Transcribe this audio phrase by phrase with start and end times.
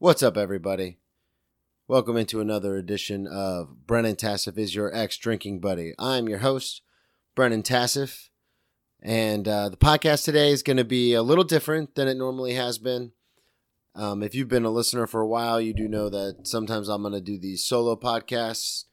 [0.00, 0.98] What's up, everybody?
[1.88, 5.92] Welcome into another edition of Brennan Tassif is your ex drinking buddy.
[5.98, 6.82] I'm your host,
[7.34, 8.30] Brennan Tassif,
[9.02, 12.54] and uh, the podcast today is going to be a little different than it normally
[12.54, 13.10] has been.
[13.96, 17.02] Um, if you've been a listener for a while, you do know that sometimes I'm
[17.02, 18.84] going to do these solo podcasts,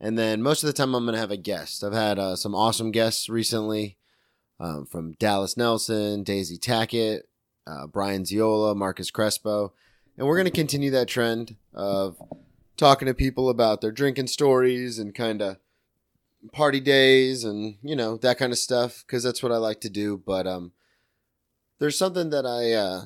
[0.00, 1.84] and then most of the time I'm going to have a guest.
[1.84, 3.96] I've had uh, some awesome guests recently
[4.58, 7.20] um, from Dallas Nelson, Daisy Tackett,
[7.64, 9.72] uh, Brian Ziola, Marcus Crespo.
[10.18, 12.20] And we're going to continue that trend of
[12.76, 15.58] talking to people about their drinking stories and kind of
[16.52, 19.88] party days and, you know, that kind of stuff because that's what I like to
[19.88, 20.20] do.
[20.26, 20.72] But um,
[21.78, 23.04] there's something that I uh,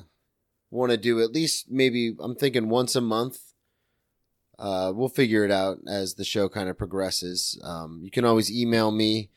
[0.71, 3.53] want to do at least maybe I'm thinking once a month.
[4.57, 7.61] Uh, we'll figure it out as the show kind of progresses.
[7.63, 9.29] Um, you can always email me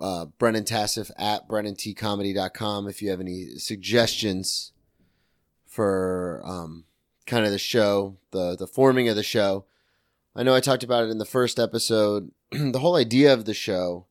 [0.00, 4.72] uh, Brennan Tassif at BrennanTComedy.com if you have any suggestions
[5.78, 6.86] for um,
[7.24, 9.64] kind of the show, the the forming of the show.
[10.34, 12.32] I know I talked about it in the first episode.
[12.50, 14.06] the whole idea of the show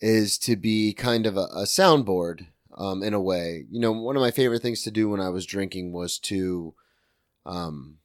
[0.00, 3.64] is to be kind of a, a soundboard um, in a way.
[3.72, 6.74] You know, one of my favorite things to do when I was drinking was to
[7.44, 7.96] um,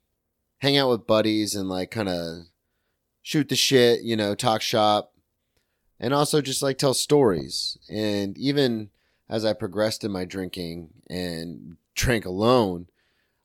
[0.57, 2.45] hang out with buddies and like kind of
[3.21, 5.13] shoot the shit, you know, talk shop,
[5.99, 7.77] and also just like tell stories.
[7.87, 8.89] And even
[9.29, 12.87] as I progressed in my drinking and drank alone,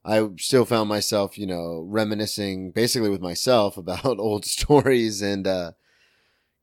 [0.03, 5.71] I still found myself, you know, reminiscing basically with myself about old stories and uh,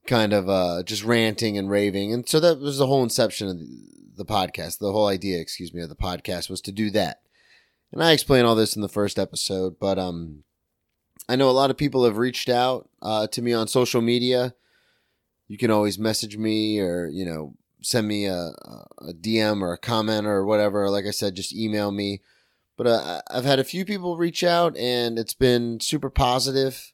[0.07, 2.13] kind of uh, just ranting and raving.
[2.13, 3.59] And so that was the whole inception of
[4.17, 4.79] the podcast.
[4.79, 7.21] The whole idea, excuse me, of the podcast was to do that.
[7.93, 10.43] And I explain all this in the first episode, but um,
[11.29, 14.55] I know a lot of people have reached out uh, to me on social media
[15.49, 17.55] you can always message me or you know
[17.87, 18.53] send me a,
[18.99, 20.91] a DM or a comment or whatever.
[20.91, 22.21] Like I said, just email me.
[22.77, 26.93] But uh, I've had a few people reach out, and it's been super positive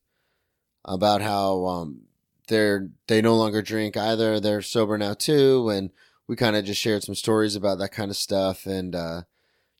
[0.85, 2.03] about how um,
[2.49, 4.39] they're they no longer drink either.
[4.39, 5.91] They're sober now too, and
[6.29, 8.67] we kind of just shared some stories about that kind of stuff.
[8.67, 9.23] And uh,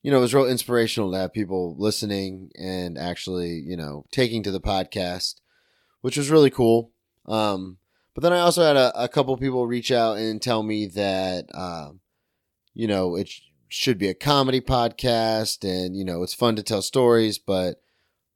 [0.03, 4.43] you know, it was real inspirational to have people listening and actually, you know, taking
[4.43, 5.37] to the podcast,
[6.01, 6.91] which was really cool.
[7.27, 7.77] Um,
[8.15, 11.47] but then I also had a, a couple people reach out and tell me that,
[11.55, 11.93] uh,
[12.75, 16.63] you know, it sh- should be a comedy podcast and, you know, it's fun to
[16.63, 17.81] tell stories, but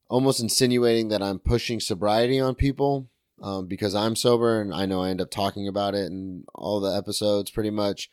[0.09, 3.09] almost insinuating that I'm pushing sobriety on people
[3.41, 6.79] um, because I'm sober and I know I end up talking about it in all
[6.79, 8.09] the episodes pretty much.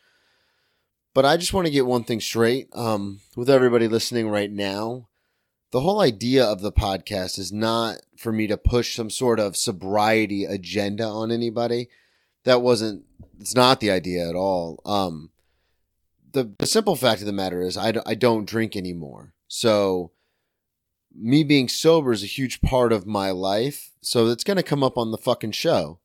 [1.13, 5.07] But I just want to get one thing straight um, with everybody listening right now
[5.71, 9.57] the whole idea of the podcast is not for me to push some sort of
[9.57, 11.89] sobriety agenda on anybody.
[12.43, 13.03] That wasn't,
[13.39, 14.81] it's not the idea at all.
[14.85, 15.31] Um,
[16.31, 19.33] the, the simple fact of the matter is I, I don't drink anymore.
[19.47, 20.11] So
[21.13, 23.91] me being sober is a huge part of my life.
[24.01, 25.99] So it's going to come up on the fucking show.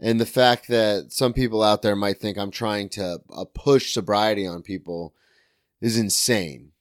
[0.00, 3.92] And the fact that some people out there might think I'm trying to uh, push
[3.92, 5.14] sobriety on people
[5.80, 6.72] is insane.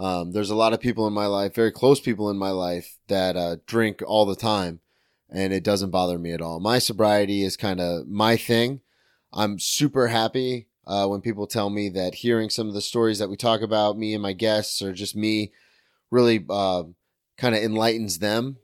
[0.00, 2.96] Um, there's a lot of people in my life, very close people in my life,
[3.08, 4.80] that uh, drink all the time,
[5.28, 6.58] and it doesn't bother me at all.
[6.58, 8.80] My sobriety is kind of my thing.
[9.30, 13.28] I'm super happy uh, when people tell me that hearing some of the stories that
[13.28, 15.52] we talk about, me and my guests, or just me,
[16.10, 16.84] really uh,
[17.36, 18.56] kind of enlightens them,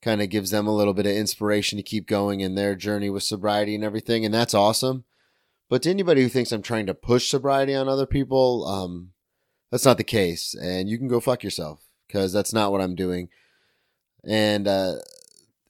[0.00, 3.10] kind of gives them a little bit of inspiration to keep going in their journey
[3.10, 5.04] with sobriety and everything, and that's awesome.
[5.68, 9.10] But to anybody who thinks I'm trying to push sobriety on other people, um,
[9.70, 12.94] that's not the case, and you can go fuck yourself because that's not what I'm
[12.94, 13.28] doing.
[14.24, 14.94] And uh,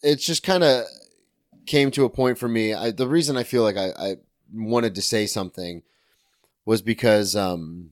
[0.03, 0.85] it's just kind of
[1.67, 2.75] came to a point for me.
[2.75, 4.17] I, the reason I feel like I, I
[4.53, 5.83] wanted to say something
[6.65, 7.91] was because um,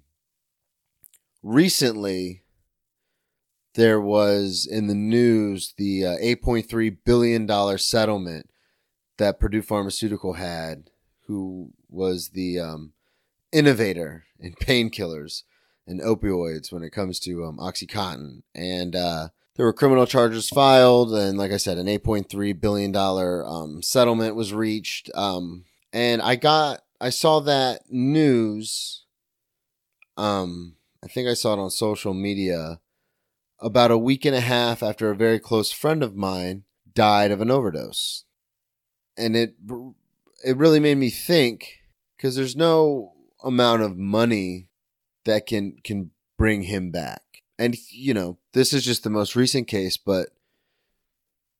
[1.42, 2.42] recently
[3.74, 8.48] there was in the news the uh, 8.3 billion dollar settlement
[9.18, 10.90] that Purdue Pharmaceutical had,
[11.26, 12.92] who was the um,
[13.52, 15.42] innovator in painkillers
[15.86, 18.42] and opioids when it comes to um, OxyContin.
[18.54, 23.82] And uh, there were criminal charges filed, and like I said, an $8.3 billion um,
[23.82, 25.10] settlement was reached.
[25.14, 29.04] Um, and I got, I saw that news.
[30.16, 32.80] Um, I think I saw it on social media
[33.60, 37.40] about a week and a half after a very close friend of mine died of
[37.40, 38.24] an overdose.
[39.16, 39.54] And it
[40.44, 41.80] it really made me think
[42.16, 43.12] because there's no
[43.42, 44.65] amount of money
[45.26, 47.22] that can can bring him back.
[47.58, 50.30] And you know, this is just the most recent case, but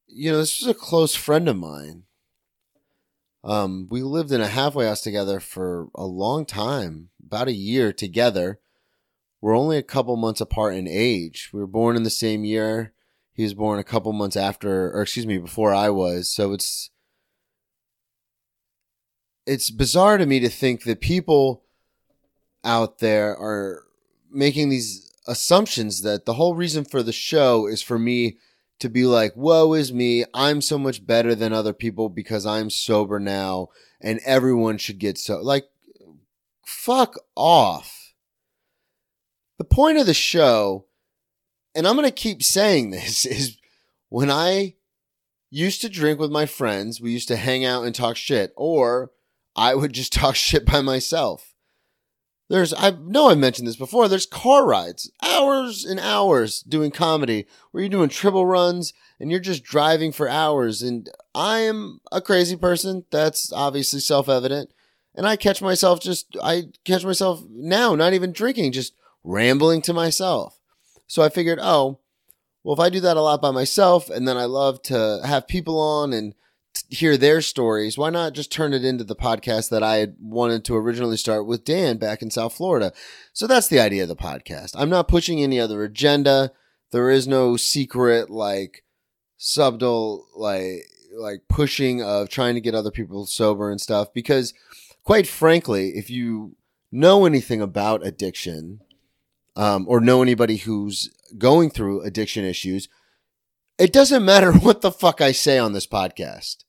[0.06, 2.04] you know, this was a close friend of mine.
[3.44, 7.92] Um, we lived in a halfway house together for a long time, about a year
[7.92, 8.58] together.
[9.40, 11.50] we're only a couple months apart in age.
[11.52, 12.92] We were born in the same year.
[13.32, 16.28] He was born a couple months after, or excuse me, before I was.
[16.28, 16.90] So it's
[19.46, 21.62] it's bizarre to me to think that people
[22.66, 23.84] out there are
[24.30, 28.36] making these assumptions that the whole reason for the show is for me
[28.78, 30.24] to be like, woe is me.
[30.34, 33.68] I'm so much better than other people because I'm sober now
[34.00, 35.64] and everyone should get so like,
[36.64, 38.12] fuck off.
[39.58, 40.84] The point of the show,
[41.74, 43.56] and I'm going to keep saying this is
[44.08, 44.74] when I
[45.50, 49.12] used to drink with my friends, we used to hang out and talk shit or
[49.54, 51.54] I would just talk shit by myself.
[52.48, 54.08] There's, I know I mentioned this before.
[54.08, 59.40] There's car rides, hours and hours doing comedy where you're doing triple runs and you're
[59.40, 60.80] just driving for hours.
[60.80, 63.04] And I am a crazy person.
[63.10, 64.70] That's obviously self evident.
[65.14, 68.94] And I catch myself just, I catch myself now, not even drinking, just
[69.24, 70.60] rambling to myself.
[71.08, 71.98] So I figured, oh,
[72.62, 75.48] well, if I do that a lot by myself and then I love to have
[75.48, 76.34] people on and
[76.88, 80.64] hear their stories, why not just turn it into the podcast that I had wanted
[80.64, 82.92] to originally start with Dan back in South Florida?
[83.32, 84.72] So that's the idea of the podcast.
[84.74, 86.52] I'm not pushing any other agenda.
[86.92, 88.84] There is no secret, like,
[89.36, 90.82] subtle, like,
[91.16, 94.12] like pushing of trying to get other people sober and stuff.
[94.12, 94.54] Because,
[95.04, 96.56] quite frankly, if you
[96.92, 98.80] know anything about addiction,
[99.56, 102.88] um, or know anybody who's going through addiction issues,
[103.78, 106.64] it doesn't matter what the fuck I say on this podcast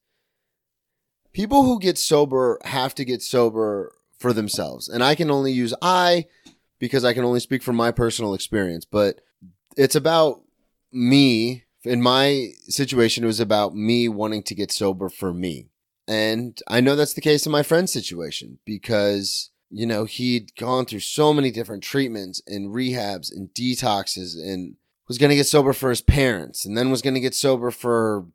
[1.38, 4.90] people who get sober have to get sober for themselves.
[4.90, 6.26] And I can only use I
[6.80, 9.22] because I can only speak from my personal experience, but
[9.78, 10.42] it's about
[10.92, 11.66] me.
[11.84, 15.68] In my situation, it was about me wanting to get sober for me.
[16.08, 20.86] And I know that's the case in my friend's situation because, you know, he'd gone
[20.86, 24.76] through so many different treatments and rehabs and detoxes and
[25.08, 27.70] was going to get sober for his parents and then was going to get sober
[27.70, 28.26] for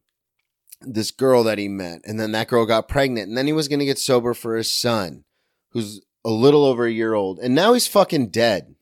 [0.87, 3.69] this girl that he met, and then that girl got pregnant, and then he was
[3.69, 5.25] gonna get sober for his son,
[5.70, 8.75] who's a little over a year old, and now he's fucking dead.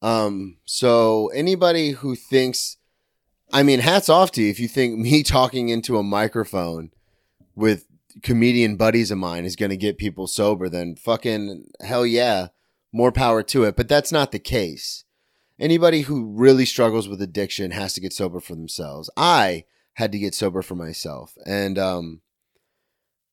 [0.00, 2.76] Um, so anybody who thinks,
[3.52, 6.90] I mean, hats off to you if you think me talking into a microphone
[7.54, 7.86] with
[8.22, 12.48] comedian buddies of mine is gonna get people sober, then fucking hell yeah,
[12.92, 13.76] more power to it.
[13.76, 15.04] But that's not the case.
[15.58, 19.08] Anybody who really struggles with addiction has to get sober for themselves.
[19.16, 21.36] I had to get sober for myself.
[21.46, 22.22] And um,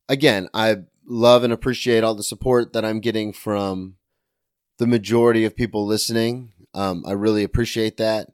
[0.07, 3.95] again, I love and appreciate all the support that I'm getting from
[4.77, 6.53] the majority of people listening.
[6.73, 8.29] Um, I really appreciate that.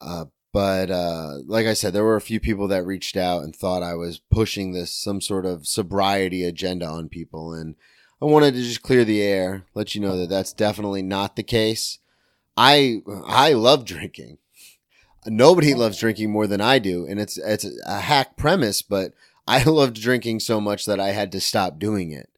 [0.00, 3.54] Uh, but uh, like I said, there were a few people that reached out and
[3.54, 7.74] thought I was pushing this some sort of sobriety agenda on people, and
[8.22, 11.42] I wanted to just clear the air, let you know that that's definitely not the
[11.42, 11.98] case.
[12.56, 14.38] I I love drinking
[15.26, 19.12] nobody loves drinking more than I do, and it's it's a hack premise, but
[19.46, 22.28] I loved drinking so much that I had to stop doing it.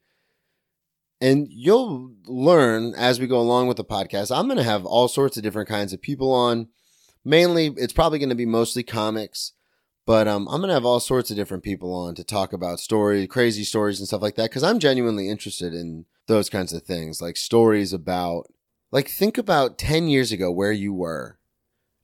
[1.21, 4.37] And you'll learn as we go along with the podcast.
[4.37, 6.69] I'm going to have all sorts of different kinds of people on.
[7.25, 9.53] Mainly, it's probably going to be mostly comics,
[10.07, 12.79] but um, I'm going to have all sorts of different people on to talk about
[12.79, 14.49] stories, crazy stories, and stuff like that.
[14.51, 18.45] Because I'm genuinely interested in those kinds of things, like stories about,
[18.93, 21.38] like, think about 10 years ago where you were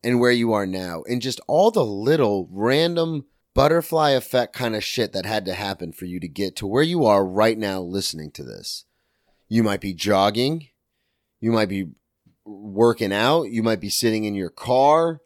[0.04, 4.84] and where you are now and just all the little random butterfly effect kind of
[4.84, 7.80] shit that had to happen for you to get to where you are right now
[7.80, 8.84] listening to this.
[9.48, 10.68] You might be jogging,
[11.40, 11.88] you might be
[12.44, 15.20] working out, you might be sitting in your car,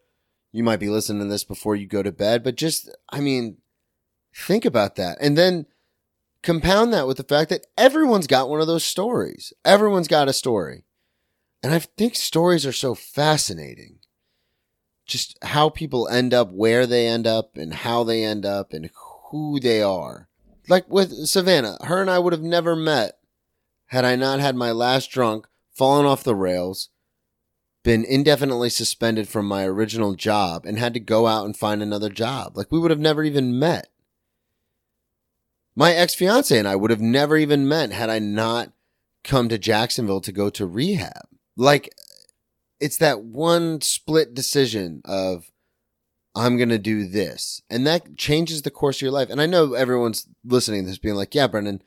[0.53, 3.59] you might be listening to this before you go to bed, but just, I mean,
[4.35, 5.19] think about that.
[5.21, 5.67] And then
[6.43, 9.53] compound that with the fact that everyone's got one of those stories.
[9.65, 10.85] Everyone's got a story.
[11.63, 13.98] And I think stories are so fascinating
[15.09, 18.91] just how people end up where they end up and how they end up and
[19.31, 20.29] who they are.
[20.69, 23.19] Like with Savannah, her and I would have never met
[23.87, 26.91] had I not had my last drunk fallen off the rails,
[27.83, 32.11] been indefinitely suspended from my original job, and had to go out and find another
[32.11, 32.57] job.
[32.57, 33.89] Like we would have never even met.
[35.75, 38.73] My ex fiance and I would have never even met had I not
[39.25, 41.29] come to Jacksonville to go to rehab.
[41.57, 41.95] Like
[42.81, 45.51] it's that one split decision of
[46.35, 47.63] I'm going to do this.
[47.69, 49.31] And that changes the course of your life.
[49.31, 51.83] And I know everyone's listening to this being like, yeah, Brendan,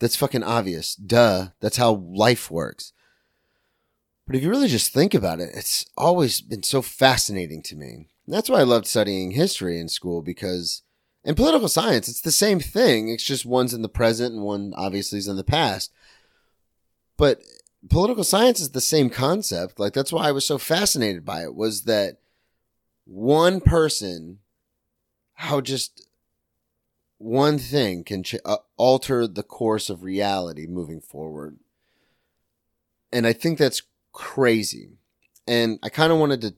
[0.00, 0.96] that's fucking obvious.
[0.96, 1.48] Duh.
[1.60, 2.92] That's how life works.
[4.26, 8.08] But if you really just think about it, it's always been so fascinating to me.
[8.26, 10.82] And that's why I loved studying history in school because
[11.24, 13.08] in political science, it's the same thing.
[13.08, 15.92] It's just one's in the present and one obviously is in the past.
[17.16, 17.42] But
[17.88, 19.78] political science is the same concept.
[19.78, 22.18] Like that's why I was so fascinated by it was that
[23.04, 24.38] one person,
[25.34, 26.06] how just
[27.18, 31.58] one thing can ch- uh, alter the course of reality moving forward.
[33.12, 34.98] And I think that's crazy.
[35.46, 36.54] And I kind of wanted to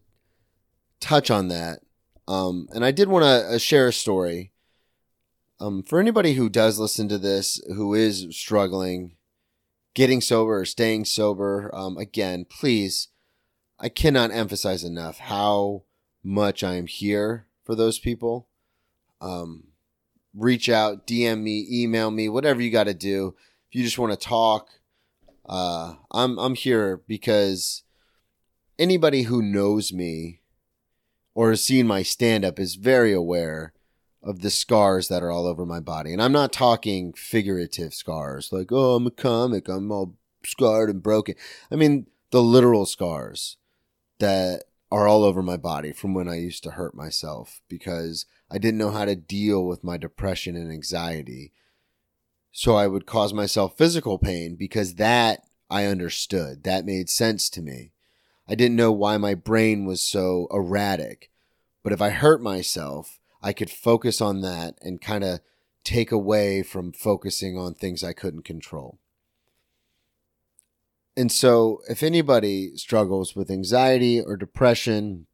[1.01, 1.81] touch on that.
[2.27, 4.53] Um, and I did want to uh, share a story.
[5.61, 9.13] Um, for anybody who does listen to this, who is struggling,
[9.95, 13.09] getting sober or staying sober, um, again, please,
[13.79, 15.85] I cannot emphasize enough how
[16.23, 18.49] much I am here for those people.
[19.21, 19.69] Um,
[20.35, 23.35] reach out, DM me, email me, whatever you got to do.
[23.69, 24.69] If you just want to talk,
[25.47, 27.83] uh, I'm I'm here because
[28.79, 30.41] anybody who knows me
[31.35, 33.74] or has seen my stand up is very aware
[34.25, 36.13] of the scars that are all over my body.
[36.13, 41.03] And I'm not talking figurative scars like, oh, I'm a comic, I'm all scarred and
[41.03, 41.35] broken.
[41.71, 43.59] I mean, the literal scars
[44.19, 48.59] that are all over my body from when I used to hurt myself because I
[48.59, 51.53] didn't know how to deal with my depression and anxiety.
[52.51, 56.65] So I would cause myself physical pain because that I understood.
[56.65, 57.93] That made sense to me.
[58.49, 61.31] I didn't know why my brain was so erratic.
[61.83, 65.41] But if I hurt myself, I could focus on that and kind of
[65.85, 68.99] take away from focusing on things I couldn't control.
[71.15, 75.27] And so, if anybody struggles with anxiety or depression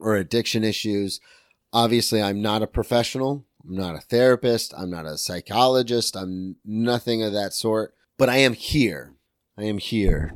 [0.00, 1.20] or addiction issues,
[1.72, 3.46] obviously I'm not a professional.
[3.64, 4.74] I'm not a therapist.
[4.76, 6.16] I'm not a psychologist.
[6.16, 7.94] I'm nothing of that sort.
[8.18, 9.14] But I am here.
[9.56, 10.34] I am here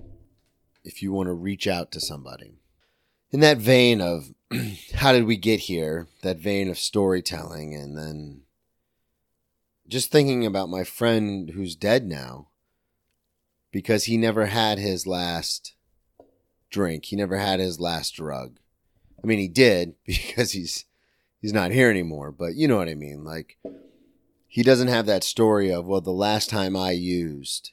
[0.85, 2.58] if you want to reach out to somebody.
[3.31, 4.33] In that vein of
[4.95, 8.43] how did we get here, that vein of storytelling, and then
[9.87, 12.49] just thinking about my friend who's dead now
[13.71, 15.75] because he never had his last
[16.71, 17.07] drink.
[17.07, 18.59] He never had his last drug.
[19.23, 20.85] I mean, he did because he's
[21.41, 23.25] he's not here anymore, but you know what I mean.
[23.25, 23.59] Like
[24.47, 27.73] he doesn't have that story of, well, the last time I used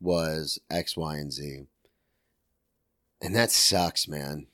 [0.00, 1.64] was X, Y, and Z.
[3.22, 4.46] And that sucks, man.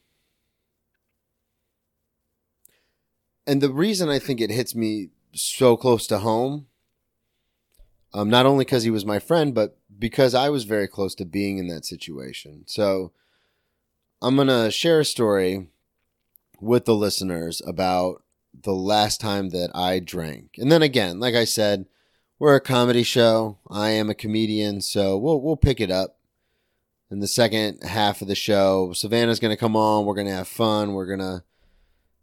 [3.47, 6.67] And the reason I think it hits me so close to home
[8.13, 11.25] um, not only because he was my friend, but because I was very close to
[11.25, 12.63] being in that situation.
[12.67, 13.13] So
[14.21, 15.67] I'm to share a story
[16.59, 18.23] with the listeners about
[18.63, 20.55] the last time that I drank.
[20.57, 21.85] And then again, like I said,
[22.37, 23.59] we're a comedy show.
[23.69, 26.17] I am a comedian, so we'll we'll pick it up
[27.09, 28.93] in the second half of the show.
[28.93, 30.05] Savannah's to come on.
[30.05, 30.93] We're to have fun.
[30.93, 31.43] We're to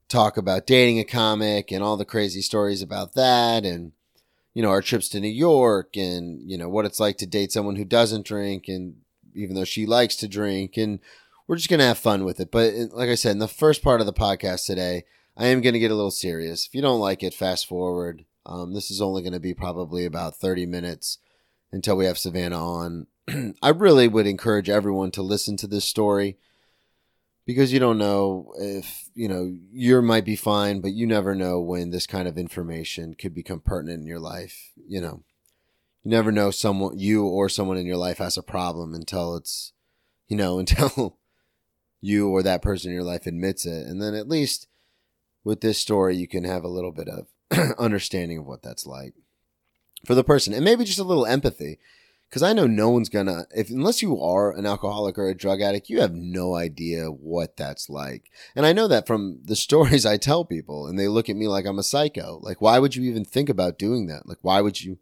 [0.09, 3.93] talk about dating a comic and all the crazy stories about that and
[4.59, 7.53] you know, our trips to New York and, you know, what it's like to date
[7.53, 8.97] someone who doesn't drink and
[9.33, 10.99] even though she likes to drink and
[11.47, 12.51] we're just going to have fun with it.
[12.51, 15.05] But like I said, in the first part of the podcast today,
[15.37, 16.67] I am going to get a little serious.
[16.67, 18.25] If you don't like it, fast forward.
[18.45, 21.19] Um, this is only going to be probably about 30 minutes
[21.71, 23.07] until we have Savannah on.
[23.63, 26.37] I really would encourage everyone to listen to this story
[27.49, 31.59] because you don't know if you know you might be fine but you never know
[31.59, 35.25] when this kind of information could become pertinent in your life you know.
[36.05, 39.73] You never know someone you or someone in your life has a problem until it's
[40.29, 41.17] you know until
[42.03, 43.87] you or that person in your life admits it.
[43.87, 44.69] And then at least
[45.43, 47.27] with this story you can have a little bit of
[47.79, 49.15] understanding of what that's like
[50.05, 51.79] for the person and maybe just a little empathy
[52.29, 55.63] because I know no one's gonna if unless you are an alcoholic or a drug
[55.63, 58.31] addict, you have no idea what that's like.
[58.55, 61.49] And I know that from the stories I tell people, and they look at me
[61.49, 62.39] like I'm a psycho.
[62.43, 64.29] Like, why would you even think about doing that?
[64.29, 64.99] Like, why would you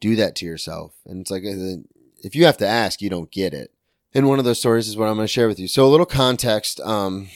[0.00, 0.94] do that to yourself?
[1.06, 1.82] And it's like uh,
[2.22, 3.72] if you have to ask, you don't get it.
[4.12, 5.68] And one of those stories is what I'm going to share with you.
[5.68, 6.80] So a little context.
[6.80, 7.28] Um,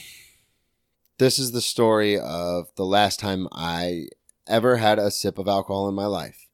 [1.17, 4.07] this is the story of the last time I
[4.45, 6.44] ever had a sip of alcohol in my life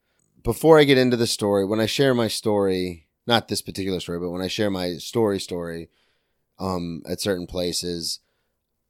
[0.44, 4.20] before I get into the story, when I share my story, not this particular story,
[4.20, 5.90] but when I share my story story
[6.60, 8.20] um, at certain places,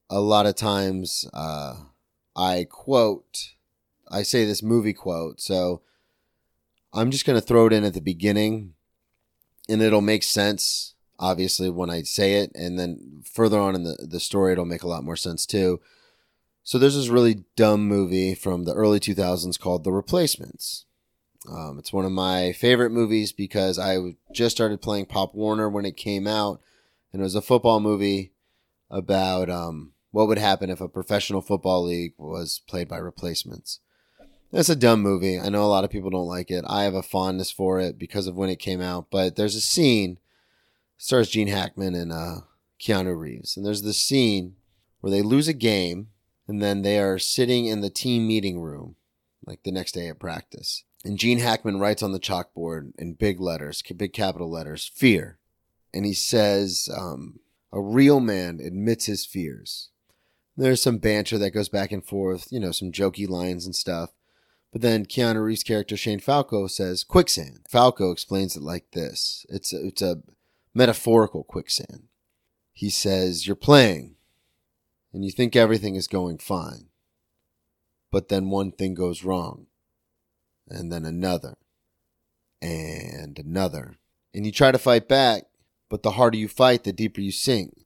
[0.10, 1.76] a lot of times uh,
[2.36, 3.54] I quote,
[4.10, 5.42] I say this movie quote.
[5.42, 5.82] So
[6.94, 8.74] I'm just going to throw it in at the beginning
[9.70, 12.52] and it'll make sense, obviously, when I say it.
[12.56, 15.80] And then further on in the, the story, it'll make a lot more sense too.
[16.64, 20.86] So there's this really dumb movie from the early 2000s called The Replacements.
[21.50, 23.98] Um, it's one of my favorite movies because I
[24.32, 26.62] just started playing Pop Warner when it came out,
[27.12, 28.34] and it was a football movie
[28.90, 33.80] about um, what would happen if a professional football league was played by replacements.
[34.54, 35.40] It's a dumb movie.
[35.40, 36.66] I know a lot of people don't like it.
[36.68, 39.62] I have a fondness for it because of when it came out, but there's a
[39.62, 40.18] scene
[40.98, 42.42] Stars Gene Hackman and uh,
[42.80, 43.56] Keanu Reeves.
[43.56, 44.56] And there's this scene
[45.00, 46.10] where they lose a game
[46.48, 48.98] and then they are sitting in the team meeting room,
[49.46, 50.84] like the next day at practice.
[51.04, 55.40] And Gene Hackman writes on the chalkboard in big letters, big capital letters, fear.
[55.94, 57.40] And he says, um,
[57.72, 59.90] a real man admits his fears.
[60.56, 64.12] There's some banter that goes back and forth, you know, some jokey lines and stuff.
[64.72, 67.62] But then Keanu Reeves' character Shane Falco says quicksand.
[67.70, 70.22] Falco explains it like this: it's a, it's a
[70.74, 72.04] metaphorical quicksand.
[72.72, 74.16] He says you're playing,
[75.12, 76.88] and you think everything is going fine,
[78.12, 79.68] but then one thing goes wrong,
[80.72, 81.58] and then another,
[82.62, 83.98] and another,
[84.34, 85.44] and you try to fight back,
[85.90, 87.86] but the harder you fight, the deeper you sink,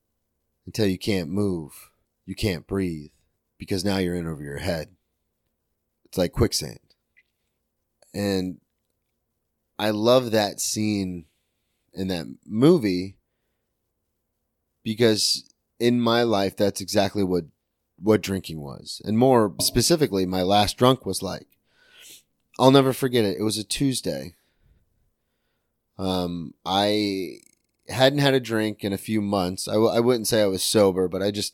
[0.65, 1.91] until you can't move,
[2.25, 3.11] you can't breathe,
[3.57, 4.89] because now you're in over your head.
[6.05, 6.79] It's like quicksand.
[8.13, 8.59] And
[9.77, 11.25] I love that scene
[11.93, 13.17] in that movie
[14.83, 15.49] because
[15.79, 17.45] in my life that's exactly what
[17.97, 19.01] what drinking was.
[19.03, 21.47] And more specifically, my last drunk was like.
[22.57, 23.38] I'll never forget it.
[23.38, 24.35] It was a Tuesday.
[25.97, 27.38] Um, I
[27.89, 29.67] hadn't had a drink in a few months.
[29.67, 31.53] I w- I wouldn't say I was sober, but I just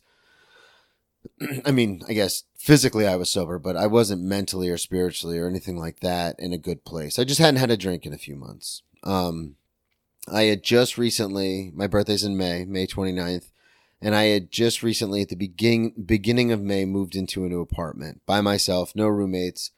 [1.66, 5.48] I mean, I guess physically I was sober, but I wasn't mentally or spiritually or
[5.48, 7.20] anything like that in a good place.
[7.20, 8.84] I just hadn't had a drink in a few months.
[9.04, 9.56] Um,
[10.28, 13.52] I had just recently, my birthday's in May, May 29th,
[14.02, 17.62] and I had just recently at the beginning, beginning of May moved into a new
[17.62, 19.72] apartment by myself, no roommates,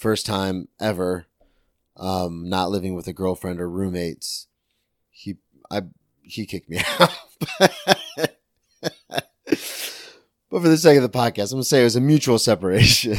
[0.00, 1.26] first time ever,
[1.96, 4.46] um, not living with a girlfriend or roommates.
[5.10, 5.36] He,
[5.70, 5.82] I,
[6.22, 7.16] he kicked me out.
[10.50, 13.18] But for the sake of the podcast, I'm to say it was a mutual separation.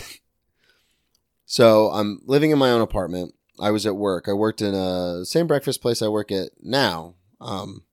[1.46, 3.34] so I'm living in my own apartment.
[3.60, 4.28] I was at work.
[4.28, 7.16] I worked in a same breakfast place I work at now.
[7.40, 7.84] Um,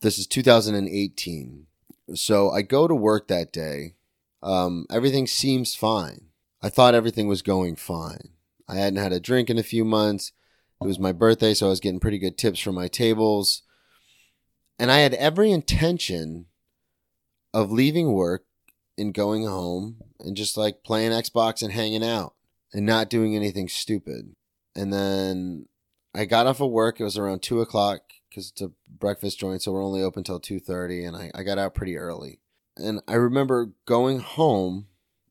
[0.00, 1.66] this is 2018.
[2.14, 3.94] So I go to work that day.
[4.42, 6.26] Um, everything seems fine.
[6.62, 8.33] I thought everything was going fine.
[8.68, 10.32] I hadn't had a drink in a few months.
[10.80, 13.62] It was my birthday, so I was getting pretty good tips from my tables.
[14.78, 16.46] And I had every intention
[17.52, 18.44] of leaving work
[18.98, 22.34] and going home and just like playing Xbox and hanging out
[22.72, 24.34] and not doing anything stupid.
[24.74, 25.66] And then
[26.14, 27.00] I got off of work.
[27.00, 30.40] It was around two o'clock because it's a breakfast joint, so we're only open till
[30.40, 31.04] two thirty.
[31.04, 32.40] And I, I got out pretty early.
[32.76, 34.88] And I remember going home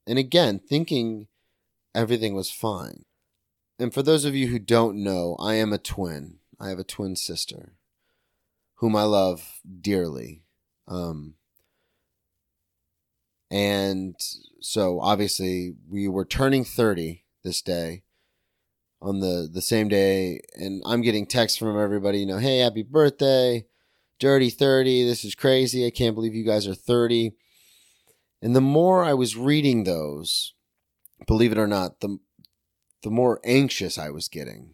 [0.07, 1.27] and again thinking
[1.93, 3.03] everything was fine.
[3.79, 6.39] And for those of you who don't know, I am a twin.
[6.59, 7.73] I have a twin sister
[8.75, 10.43] whom I love dearly.
[10.87, 11.35] Um,
[13.49, 14.15] and
[14.59, 18.03] so obviously we were turning 30 this day
[19.01, 20.41] on the, the same day.
[20.55, 23.65] And I'm getting texts from everybody, you know, hey, happy birthday.
[24.19, 25.05] Dirty 30.
[25.05, 25.85] This is crazy.
[25.85, 27.33] I can't believe you guys are 30.
[28.41, 30.53] And the more I was reading those,
[31.27, 32.19] believe it or not, the,
[33.03, 34.71] the more anxious I was getting,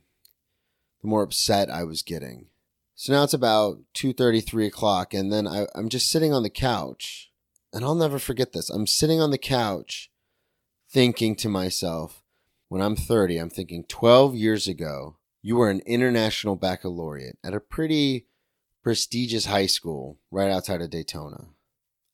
[1.01, 2.47] the more upset I was getting.
[2.95, 6.49] So now it's about 2.30, 3 o'clock, and then I, I'm just sitting on the
[6.49, 7.29] couch
[7.73, 8.69] and I'll never forget this.
[8.69, 10.11] I'm sitting on the couch
[10.89, 12.23] thinking to myself,
[12.67, 17.59] when I'm 30, I'm thinking 12 years ago, you were an international baccalaureate at a
[17.59, 18.27] pretty
[18.83, 21.47] prestigious high school right outside of Daytona.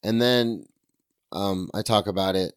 [0.04, 0.68] And then
[1.32, 2.54] um, I talk about it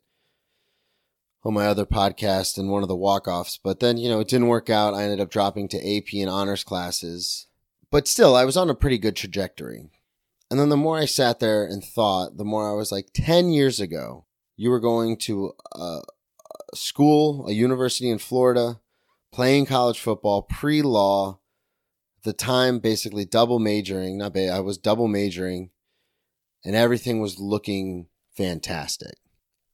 [1.49, 3.59] on my other podcast and one of the walk offs.
[3.63, 4.95] But then, you know, it didn't work out.
[4.95, 7.47] I ended up dropping to AP and honors classes.
[7.91, 9.91] But still, I was on a pretty good trajectory.
[10.51, 13.51] And then the more I sat there and thought, the more I was like, 10
[13.51, 18.81] years ago, you were going to a, a school, a university in Florida,
[19.33, 21.41] playing college football, pre law,
[22.25, 25.71] the time basically double majoring, not ba- I was double majoring,
[26.65, 29.15] and everything was looking fantastic.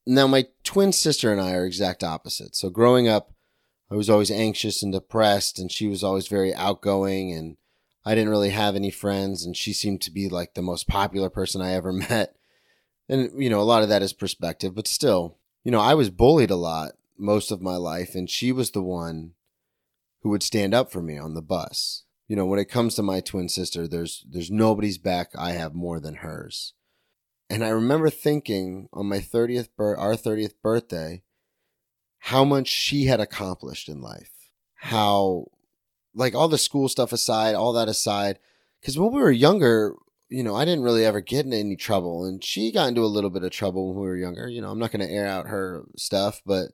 [0.06, 2.60] Now, my twin sister and I are exact opposites.
[2.60, 3.32] So growing up,
[3.90, 7.56] I was always anxious and depressed, and she was always very outgoing and
[8.04, 11.30] I didn't really have any friends, and she seemed to be like the most popular
[11.30, 12.36] person I ever met.
[13.08, 16.10] And, you know, a lot of that is perspective, but still, you know, I was
[16.10, 19.32] bullied a lot most of my life, and she was the one
[20.20, 22.04] who would stand up for me on the bus.
[22.28, 25.74] You know, when it comes to my twin sister, there's there's nobody's back I have
[25.74, 26.72] more than hers.
[27.50, 31.22] And I remember thinking on my 30th bir- our 30th birthday
[32.18, 34.30] how much she had accomplished in life.
[34.76, 35.46] How
[36.14, 38.38] like all the school stuff aside, all that aside,
[38.80, 39.94] because when we were younger,
[40.28, 43.06] you know, I didn't really ever get into any trouble, and she got into a
[43.06, 44.48] little bit of trouble when we were younger.
[44.48, 46.68] You know, I'm not going to air out her stuff, but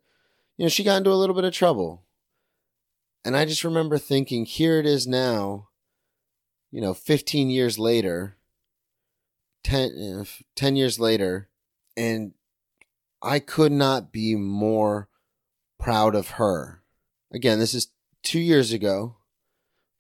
[0.57, 2.05] you know, she got into a little bit of trouble,
[3.25, 5.69] and I just remember thinking, here it is now,
[6.71, 8.37] you know, 15 years later,
[9.65, 10.25] 10, uh,
[10.57, 11.49] 10 years later,
[11.97, 12.33] and
[13.23, 15.09] I could not be more
[15.79, 16.83] proud of her.
[17.33, 17.89] Again, this is
[18.23, 19.17] two years ago,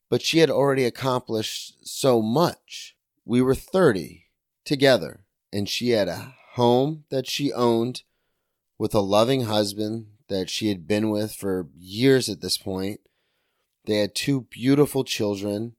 [0.09, 2.97] but she had already accomplished so much.
[3.25, 4.27] We were 30
[4.65, 8.03] together, and she had a home that she owned
[8.79, 13.01] with a loving husband that she had been with for years at this point.
[13.85, 15.77] They had two beautiful children.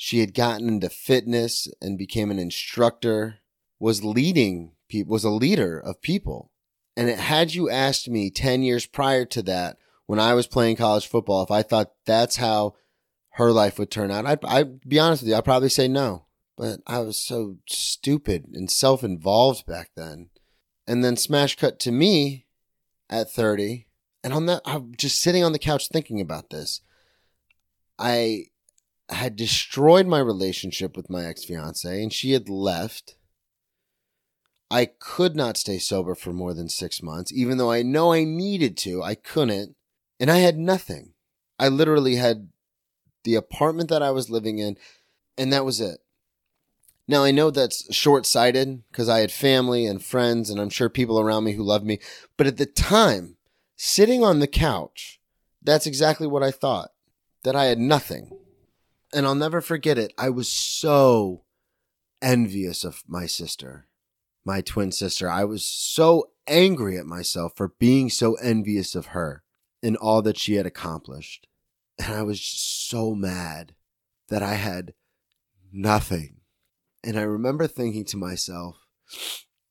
[0.00, 3.40] She had gotten into fitness and became an instructor,
[3.80, 6.52] was leading people, was a leader of people.
[6.96, 10.76] And it, had you asked me 10 years prior to that, when I was playing
[10.76, 12.76] college football, if I thought that's how
[13.30, 16.26] her life would turn out, I'd, I'd be honest with you, I'd probably say no.
[16.56, 20.30] But I was so stupid and self involved back then.
[20.86, 22.46] And then smash cut to me
[23.10, 23.88] at 30.
[24.22, 26.82] And on that, I'm just sitting on the couch thinking about this.
[27.98, 28.44] I
[29.10, 33.16] had destroyed my relationship with my ex fiance, and she had left.
[34.70, 38.24] I could not stay sober for more than six months, even though I know I
[38.24, 39.02] needed to.
[39.02, 39.76] I couldn't.
[40.20, 41.14] And I had nothing.
[41.58, 42.48] I literally had
[43.24, 44.76] the apartment that I was living in,
[45.38, 46.00] and that was it.
[47.06, 50.90] Now, I know that's short sighted because I had family and friends, and I'm sure
[50.90, 52.00] people around me who loved me.
[52.36, 53.36] But at the time,
[53.76, 55.18] sitting on the couch,
[55.62, 56.90] that's exactly what I thought
[57.44, 58.36] that I had nothing.
[59.12, 60.12] And I'll never forget it.
[60.18, 61.44] I was so
[62.20, 63.88] envious of my sister,
[64.44, 65.30] my twin sister.
[65.30, 69.42] I was so angry at myself for being so envious of her
[69.82, 71.46] and all that she had accomplished.
[71.98, 73.74] And I was so mad
[74.28, 74.94] that I had
[75.72, 76.36] nothing.
[77.02, 78.76] And I remember thinking to myself,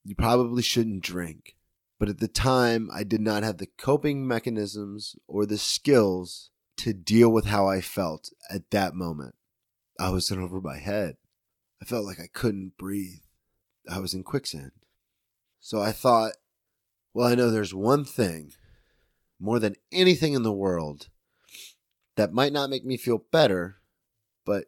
[0.04, 1.56] you probably shouldn't drink.
[2.00, 6.94] But at the time, I did not have the coping mechanisms or the skills to
[6.94, 9.36] deal with how I felt at that moment.
[10.00, 11.18] I was in over my head.
[11.82, 13.22] I felt like I couldn't breathe.
[13.90, 14.72] I was in quicksand.
[15.60, 16.34] So I thought,
[17.14, 18.52] well, I know there's one thing
[19.40, 21.10] more than anything in the world
[22.16, 23.78] that might not make me feel better,
[24.46, 24.66] but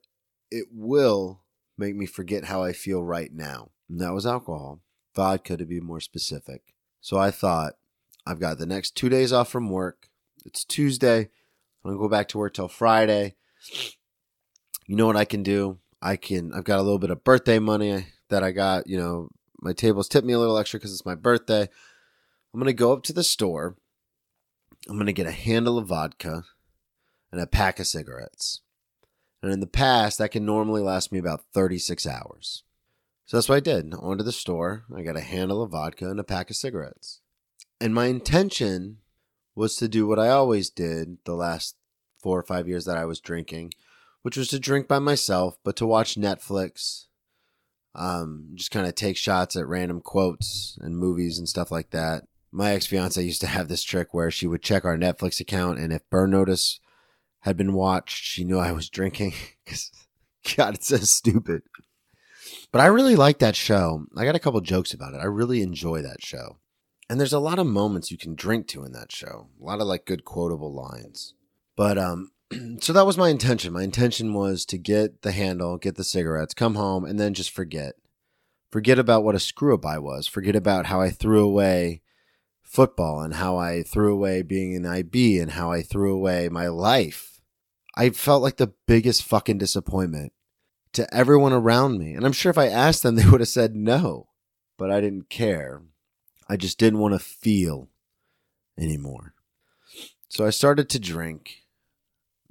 [0.52, 1.42] it will
[1.78, 3.72] make me forget how I feel right now.
[3.90, 4.82] And that was alcohol,
[5.16, 6.62] vodka to be more specific.
[7.02, 7.74] So I thought,
[8.26, 10.10] I've got the next two days off from work.
[10.46, 11.30] It's Tuesday.
[11.84, 13.36] I'm to go back to work till Friday.
[14.86, 15.80] You know what I can do?
[16.02, 18.88] I can, I've got a little bit of birthday money that I got.
[18.88, 19.30] You know,
[19.62, 21.68] my tables tipped me a little extra because it's my birthday.
[22.54, 23.76] I'm to go up to the store.
[24.88, 26.44] I'm to get a handle of vodka
[27.32, 28.62] and a pack of cigarettes.
[29.42, 32.64] And in the past, that can normally last me about 36 hours.
[33.26, 33.94] So that's what I did.
[33.94, 34.84] I went to the store.
[34.96, 37.22] I got a handle of vodka and a pack of cigarettes.
[37.80, 38.98] And my intention
[39.60, 41.76] was to do what I always did the last
[42.22, 43.72] four or five years that I was drinking,
[44.22, 47.08] which was to drink by myself, but to watch Netflix,
[47.94, 52.24] um, just kind of take shots at random quotes and movies and stuff like that.
[52.52, 55.78] My ex fiance used to have this trick where she would check our Netflix account,
[55.78, 56.80] and if Burn Notice
[57.42, 58.24] had been watched.
[58.24, 59.34] She knew I was drinking
[60.56, 61.64] God, it's so stupid.
[62.72, 64.06] But I really like that show.
[64.16, 65.20] I got a couple jokes about it.
[65.20, 66.60] I really enjoy that show.
[67.10, 69.48] And there's a lot of moments you can drink to in that show.
[69.60, 71.34] A lot of like good quotable lines.
[71.76, 72.32] But um
[72.82, 73.74] so that was my intention.
[73.74, 77.52] My intention was to get the handle, get the cigarettes, come home and then just
[77.52, 77.96] forget.
[78.72, 80.28] Forget about what a screw up I was.
[80.28, 82.02] Forget about how I threw away
[82.62, 86.68] football and how I threw away being an IB and how I threw away my
[86.68, 87.42] life.
[87.98, 90.34] I felt like the biggest fucking disappointment
[90.94, 92.14] to everyone around me.
[92.14, 94.30] And I'm sure if I asked them, they would have said no,
[94.78, 95.82] but I didn't care.
[96.50, 97.90] I just didn't want to feel
[98.78, 99.34] anymore.
[100.28, 101.64] So I started to drink.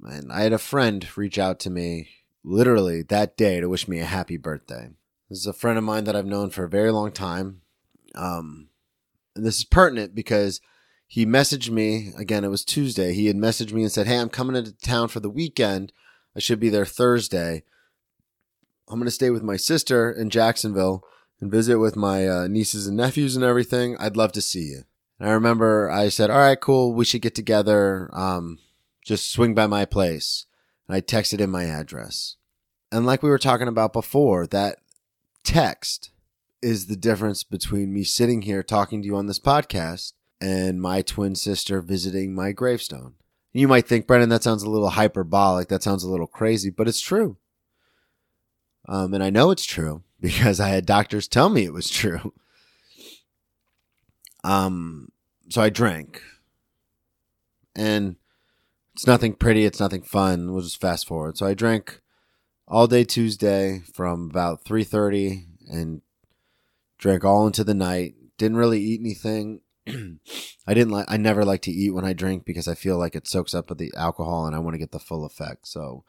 [0.01, 2.09] And I had a friend reach out to me
[2.43, 4.91] literally that day to wish me a happy birthday.
[5.29, 7.61] This is a friend of mine that I've known for a very long time.
[8.15, 8.69] Um,
[9.35, 10.61] and this is pertinent because
[11.05, 12.43] he messaged me again.
[12.43, 13.13] It was Tuesday.
[13.13, 15.91] He had messaged me and said, "Hey, I'm coming into town for the weekend.
[16.35, 17.63] I should be there Thursday.
[18.87, 21.03] I'm going to stay with my sister in Jacksonville
[21.41, 23.97] and visit with my uh, nieces and nephews and everything.
[23.97, 24.83] I'd love to see you."
[25.19, 26.93] And I remember I said, "All right, cool.
[26.93, 28.09] We should get together.
[28.13, 28.59] Um,
[29.03, 30.45] just swing by my place."
[30.87, 32.35] And I texted him my address.
[32.91, 34.79] And like we were talking about before, that
[35.43, 36.11] text
[36.61, 41.01] is the difference between me sitting here talking to you on this podcast and my
[41.01, 43.15] twin sister visiting my gravestone.
[43.53, 45.69] You might think, Brennan, that sounds a little hyperbolic.
[45.69, 47.37] That sounds a little crazy, but it's true.
[48.89, 52.33] Um, and I know it's true because I had doctors tell me it was true.
[54.43, 55.09] Um,
[55.49, 56.21] so I drank,
[57.75, 58.15] and
[58.93, 59.65] it's nothing pretty.
[59.65, 60.51] It's nothing fun.
[60.51, 61.37] We'll just fast forward.
[61.37, 62.01] So I drank
[62.67, 66.01] all day Tuesday from about three thirty and
[66.97, 68.15] drank all into the night.
[68.37, 69.61] Didn't really eat anything.
[69.87, 71.05] I didn't like.
[71.09, 73.69] I never like to eat when I drink because I feel like it soaks up
[73.69, 75.67] with the alcohol, and I want to get the full effect.
[75.67, 76.05] So,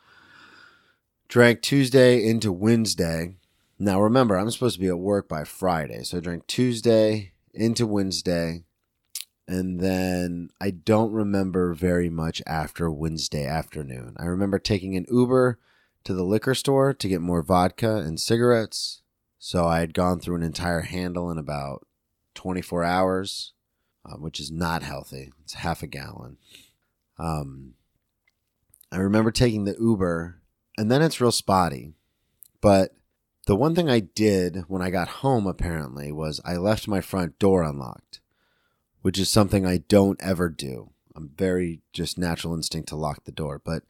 [1.31, 3.37] drank Tuesday into Wednesday.
[3.79, 7.87] Now remember, I'm supposed to be at work by Friday, so I drank Tuesday into
[7.87, 8.65] Wednesday,
[9.49, 14.17] and then I don't remember very much after Wednesday afternoon.
[14.19, 15.59] I remember taking an Uber
[16.05, 19.01] to the liquor store to get more vodka and cigarettes.
[19.39, 21.87] So I had gone through an entire handle in about
[22.35, 23.55] 24 hours
[24.05, 25.33] um, which is not healthy.
[25.43, 26.39] It's half a gallon.
[27.19, 27.75] Um,
[28.93, 30.40] I remember taking the Uber,
[30.81, 31.93] and then it's real spotty.
[32.63, 32.95] But
[33.47, 37.39] the one thing I did when I got home, apparently, was I left my front
[37.39, 38.21] door unlocked,
[39.03, 40.93] which is something I don't ever do.
[41.15, 43.61] I'm very just natural instinct to lock the door.
[43.63, 43.83] But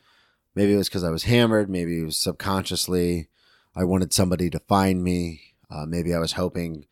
[0.56, 1.70] maybe it was because I was hammered.
[1.70, 3.28] Maybe it was subconsciously
[3.76, 5.54] I wanted somebody to find me.
[5.70, 6.86] Uh, maybe I was hoping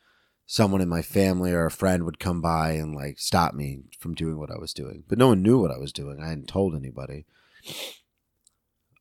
[0.47, 4.15] someone in my family or a friend would come by and like stop me from
[4.15, 5.03] doing what I was doing.
[5.09, 6.21] But no one knew what I was doing.
[6.23, 7.27] I hadn't told anybody.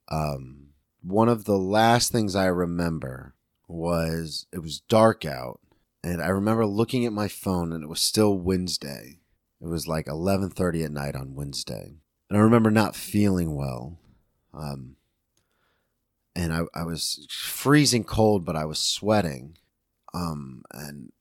[0.09, 0.66] Um,
[1.01, 3.33] one of the last things I remember
[3.67, 5.59] was it was dark out,
[6.03, 9.19] and I remember looking at my phone, and it was still Wednesday.
[9.61, 11.95] It was like eleven thirty at night on Wednesday,
[12.29, 13.97] and I remember not feeling well.
[14.53, 14.95] Um,
[16.35, 19.57] and I, I was freezing cold, but I was sweating.
[20.13, 21.11] Um, and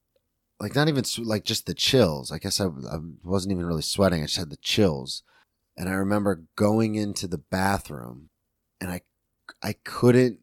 [0.61, 2.31] like not even like just the chills.
[2.31, 4.23] I guess I, I wasn't even really sweating.
[4.23, 5.23] I just had the chills.
[5.77, 8.29] And I remember going into the bathroom
[8.81, 9.03] and I
[9.63, 10.41] I couldn't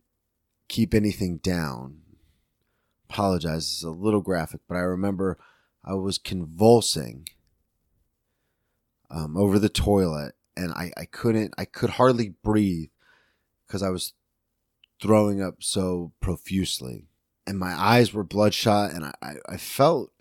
[0.68, 2.02] keep anything down.
[3.10, 5.38] Apologize, it's a little graphic, but I remember
[5.84, 7.28] I was convulsing
[9.12, 12.90] um, over the toilet and I, I couldn't I could hardly breathe
[13.68, 14.14] because I was
[15.02, 17.08] throwing up so profusely
[17.46, 20.12] and my eyes were bloodshot and I, I, I felt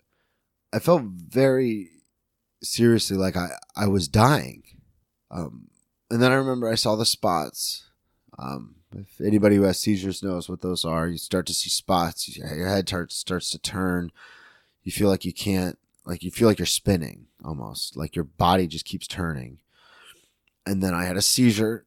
[0.73, 1.91] I felt very
[2.63, 4.63] seriously like I, I was dying.
[5.29, 5.67] Um,
[6.09, 7.89] and then I remember I saw the spots.
[8.37, 12.37] Um, if anybody who has seizures knows what those are, you start to see spots.
[12.37, 14.11] Your head starts starts to turn.
[14.83, 18.67] You feel like you can't, like you feel like you're spinning almost, like your body
[18.67, 19.59] just keeps turning.
[20.65, 21.85] And then I had a seizure.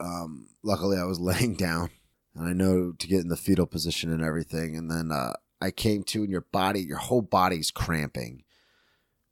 [0.00, 1.90] Um, luckily, I was laying down
[2.34, 4.76] and I know to get in the fetal position and everything.
[4.76, 8.44] And then uh, I came to, and your body, your whole body's cramping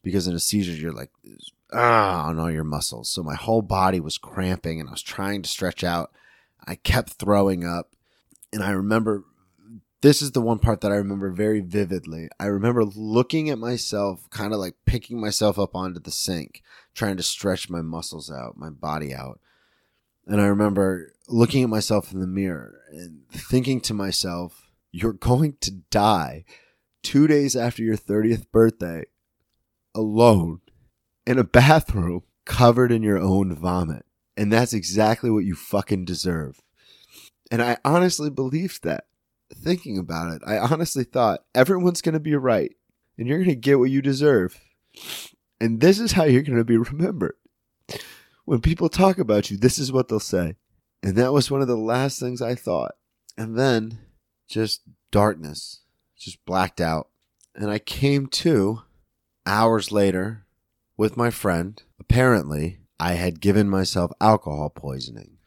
[0.02, 1.10] because in a seizure you're like
[1.72, 3.10] ah on all your muscles.
[3.10, 6.12] So my whole body was cramping, and I was trying to stretch out.
[6.66, 7.92] I kept throwing up,
[8.52, 9.24] and I remember
[10.02, 12.28] this is the one part that I remember very vividly.
[12.38, 16.62] I remember looking at myself, kind of like picking myself up onto the sink,
[16.94, 19.40] trying to stretch my muscles out, my body out.
[20.26, 25.56] And I remember looking at myself in the mirror and thinking to myself, you're going
[25.60, 26.44] to die
[27.02, 29.04] two days after your 30th birthday
[29.94, 30.60] alone
[31.26, 34.04] in a bathroom covered in your own vomit.
[34.40, 36.62] And that's exactly what you fucking deserve.
[37.50, 39.04] And I honestly believed that.
[39.54, 42.74] Thinking about it, I honestly thought everyone's going to be right
[43.18, 44.58] and you're going to get what you deserve.
[45.60, 47.34] And this is how you're going to be remembered.
[48.46, 50.54] When people talk about you, this is what they'll say.
[51.02, 52.92] And that was one of the last things I thought.
[53.36, 53.98] And then
[54.48, 55.82] just darkness,
[56.16, 57.10] just blacked out.
[57.54, 58.84] And I came to
[59.44, 60.46] hours later
[60.96, 61.82] with my friend.
[61.98, 65.38] Apparently, I had given myself alcohol poisoning,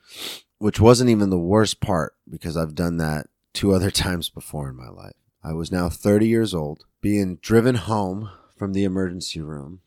[0.58, 4.76] which wasn't even the worst part because I've done that two other times before in
[4.76, 5.14] my life.
[5.44, 9.82] I was now 30 years old, being driven home from the emergency room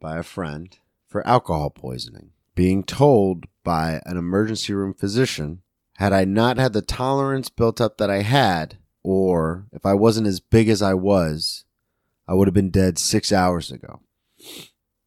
[0.00, 0.76] by a friend
[1.06, 5.62] for alcohol poisoning, being told by an emergency room physician
[5.98, 10.26] had I not had the tolerance built up that I had, or if I wasn't
[10.26, 11.64] as big as I was,
[12.26, 14.00] I would have been dead six hours ago.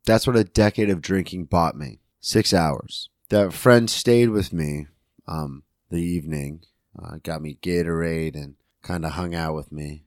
[0.06, 2.00] That's what a decade of drinking bought me.
[2.20, 3.10] Six hours.
[3.30, 4.88] That friend stayed with me
[5.28, 6.62] um, the evening,
[7.02, 10.04] uh, got me Gatorade and kind of hung out with me.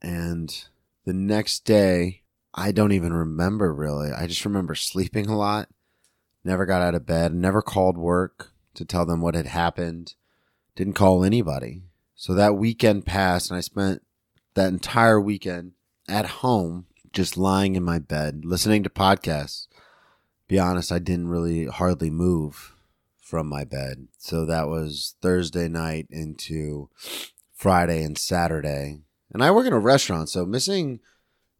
[0.00, 0.64] And
[1.04, 2.22] the next day,
[2.54, 4.10] I don't even remember really.
[4.12, 5.68] I just remember sleeping a lot,
[6.44, 10.14] never got out of bed, never called work to tell them what had happened.
[10.76, 11.82] Didn't call anybody.
[12.14, 14.02] So that weekend passed, and I spent
[14.54, 15.72] that entire weekend
[16.08, 19.66] at home, just lying in my bed, listening to podcasts.
[20.48, 22.74] Be honest, I didn't really hardly move
[23.20, 24.08] from my bed.
[24.18, 26.90] So that was Thursday night into
[27.54, 29.00] Friday and Saturday.
[29.32, 31.00] And I work in a restaurant, so missing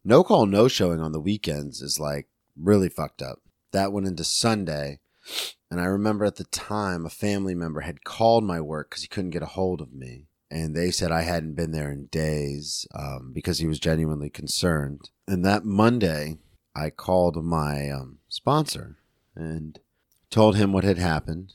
[0.05, 2.29] no call, no showing on the weekends is like
[2.61, 3.39] really fucked up.
[3.73, 5.01] That went into Sunday.
[5.71, 9.09] And I remember at the time a family member had called my work because he
[9.09, 10.27] couldn't get a hold of me.
[10.53, 15.09] And they said I hadn't been there in days um, because he was genuinely concerned.
[15.27, 16.41] And that Monday,
[16.77, 18.99] I called my um, sponsor
[19.35, 19.81] and
[20.29, 21.55] told him what had happened.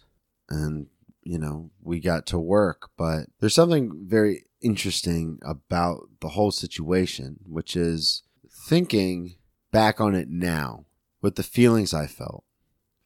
[0.50, 0.88] And,
[1.22, 2.90] you know, we got to work.
[2.98, 8.24] But there's something very interesting about the whole situation, which is
[8.68, 9.36] thinking
[9.72, 10.86] back on it now
[11.22, 12.46] with the feelings I felt,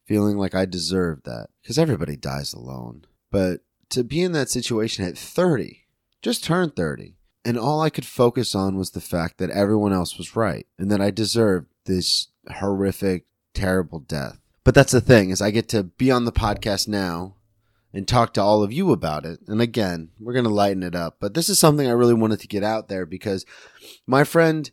[0.05, 3.03] feeling like I deserved that because everybody dies alone.
[3.29, 5.80] But to be in that situation at 30,
[6.21, 10.17] just turned 30, and all I could focus on was the fact that everyone else
[10.17, 14.39] was right and that I deserved this horrific, terrible death.
[14.63, 17.35] But that's the thing is I get to be on the podcast now
[17.93, 19.39] and talk to all of you about it.
[19.47, 22.39] And again, we're going to lighten it up, but this is something I really wanted
[22.41, 23.45] to get out there because
[24.05, 24.69] my friend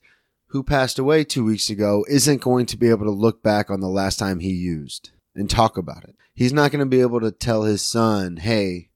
[0.49, 3.81] who passed away 2 weeks ago isn't going to be able to look back on
[3.81, 6.15] the last time he used and talk about it.
[6.35, 8.91] He's not going to be able to tell his son, "Hey,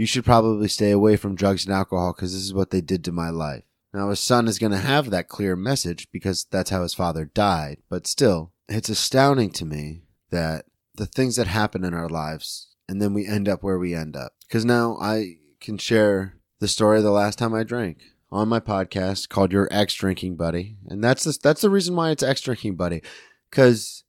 [0.00, 3.04] you should probably stay away from drugs and alcohol because this is what they did
[3.04, 6.70] to my life." Now, his son is going to have that clear message because that's
[6.70, 7.78] how his father died.
[7.88, 13.00] But still, it's astounding to me that the things that happen in our lives and
[13.00, 14.32] then we end up where we end up.
[14.48, 18.58] Because now I can share the story of the last time I drank on my
[18.58, 20.76] podcast called Your Ex Drinking Buddy.
[20.88, 23.00] And that's the, that's the reason why it's Ex Drinking Buddy.
[23.48, 24.02] Because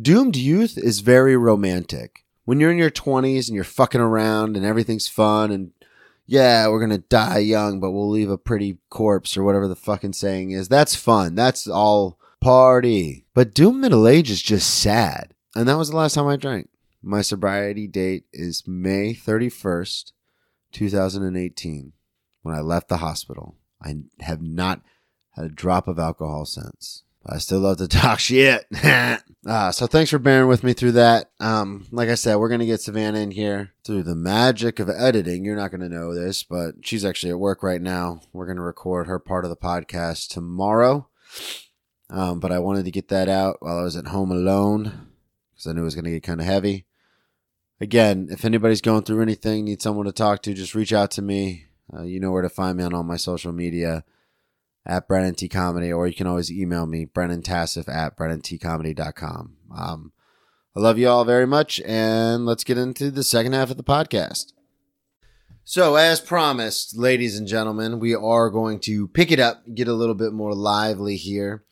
[0.00, 2.23] doomed youth is very romantic.
[2.44, 5.72] When you're in your 20s and you're fucking around and everything's fun and
[6.26, 10.14] yeah, we're gonna die young, but we'll leave a pretty corpse or whatever the fucking
[10.14, 10.68] saying is.
[10.68, 11.34] That's fun.
[11.34, 13.26] That's all party.
[13.34, 15.34] But doom middle age is just sad.
[15.54, 16.68] And that was the last time I drank.
[17.02, 20.12] My sobriety date is May 31st,
[20.72, 21.92] 2018,
[22.42, 23.56] when I left the hospital.
[23.82, 24.80] I have not
[25.32, 27.03] had a drop of alcohol since.
[27.26, 28.66] I still love to talk shit.
[29.46, 31.30] uh, so thanks for bearing with me through that.
[31.40, 35.44] Um, like I said, we're gonna get Savannah in here through the magic of editing.
[35.44, 38.20] You're not gonna know this, but she's actually at work right now.
[38.32, 41.08] We're gonna record her part of the podcast tomorrow.
[42.10, 45.08] Um, but I wanted to get that out while I was at home alone
[45.52, 46.86] because I knew it was gonna get kind of heavy.
[47.80, 51.22] Again, if anybody's going through anything, need someone to talk to, just reach out to
[51.22, 51.66] me.
[51.92, 54.04] Uh, you know where to find me on all my social media
[54.86, 59.56] at Brennan T Comedy, or you can always email me, Brennan Tassif at BrennanTComedy.com.
[59.76, 60.12] Um,
[60.76, 63.84] I love you all very much, and let's get into the second half of the
[63.84, 64.52] podcast.
[65.66, 69.94] So, as promised, ladies and gentlemen, we are going to pick it up, get a
[69.94, 71.64] little bit more lively here.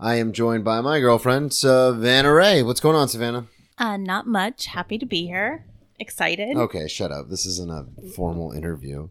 [0.00, 2.64] I am joined by my girlfriend, Savannah Ray.
[2.64, 3.46] What's going on, Savannah?
[3.78, 4.66] Uh, not much.
[4.66, 5.64] Happy to be here.
[6.00, 6.56] Excited.
[6.56, 7.28] Okay, shut up.
[7.30, 9.10] This isn't a formal interview.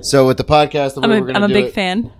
[0.00, 2.12] So, with the podcast, the I'm a, I'm a big it, fan.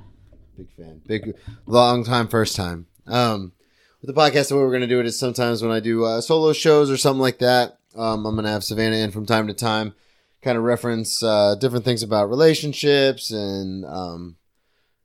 [0.56, 1.00] Big fan.
[1.06, 1.34] Big,
[1.66, 2.86] long time, first time.
[3.06, 3.52] Um,
[4.00, 6.04] with the podcast, the way we're going to do it is sometimes when I do
[6.04, 9.26] uh, solo shows or something like that, um, I'm going to have Savannah in from
[9.26, 9.94] time to time,
[10.42, 13.30] kind of reference uh, different things about relationships.
[13.30, 14.36] And um,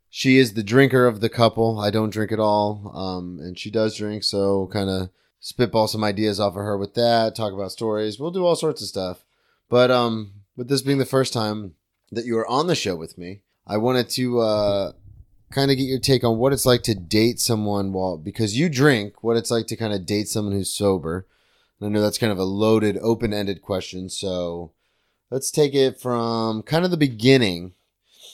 [0.10, 1.80] she is the drinker of the couple.
[1.80, 2.92] I don't drink at all.
[2.94, 4.24] Um, and she does drink.
[4.24, 8.20] So, kind of spitball some ideas off of her with that, talk about stories.
[8.20, 9.24] We'll do all sorts of stuff.
[9.70, 11.76] But um, with this being the first time
[12.12, 14.92] that you are on the show with me, I wanted to uh,
[15.52, 18.70] kind of get your take on what it's like to date someone while because you
[18.70, 21.26] drink, what it's like to kind of date someone who's sober.
[21.80, 24.10] And I know that's kind of a loaded, open ended question.
[24.10, 24.72] So
[25.30, 27.74] let's take it from kind of the beginning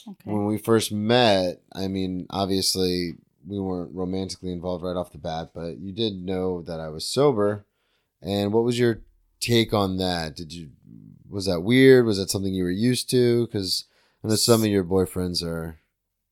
[0.06, 0.30] Okay.
[0.30, 1.62] when we first met.
[1.72, 3.14] I mean, obviously,
[3.46, 7.06] we weren't romantically involved right off the bat, but you did know that I was
[7.06, 7.64] sober.
[8.20, 9.00] And what was your
[9.40, 10.36] take on that?
[10.36, 10.70] Did you
[11.28, 12.06] was that weird?
[12.06, 13.46] Was that something you were used to?
[13.46, 13.84] Because
[14.22, 15.78] I know some of your boyfriends are.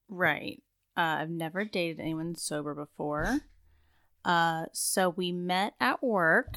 [0.08, 0.61] Right.
[0.96, 3.40] Uh, I've never dated anyone sober before.
[4.24, 6.56] Uh, so we met at work,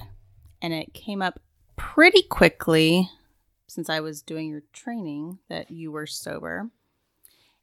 [0.62, 1.39] and it came up
[1.76, 3.10] pretty quickly
[3.67, 6.69] since I was doing your training that you were sober.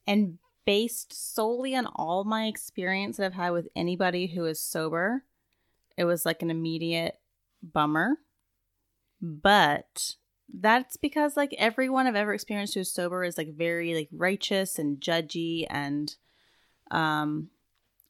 [0.06, 5.24] And based solely on all my experience that I've had with anybody who is sober,
[5.96, 7.18] it was like an immediate
[7.62, 8.18] bummer.
[9.20, 10.16] But
[10.52, 15.00] that's because like everyone I've ever experienced who's sober is like very like righteous and
[15.00, 16.14] judgy and
[16.92, 17.50] um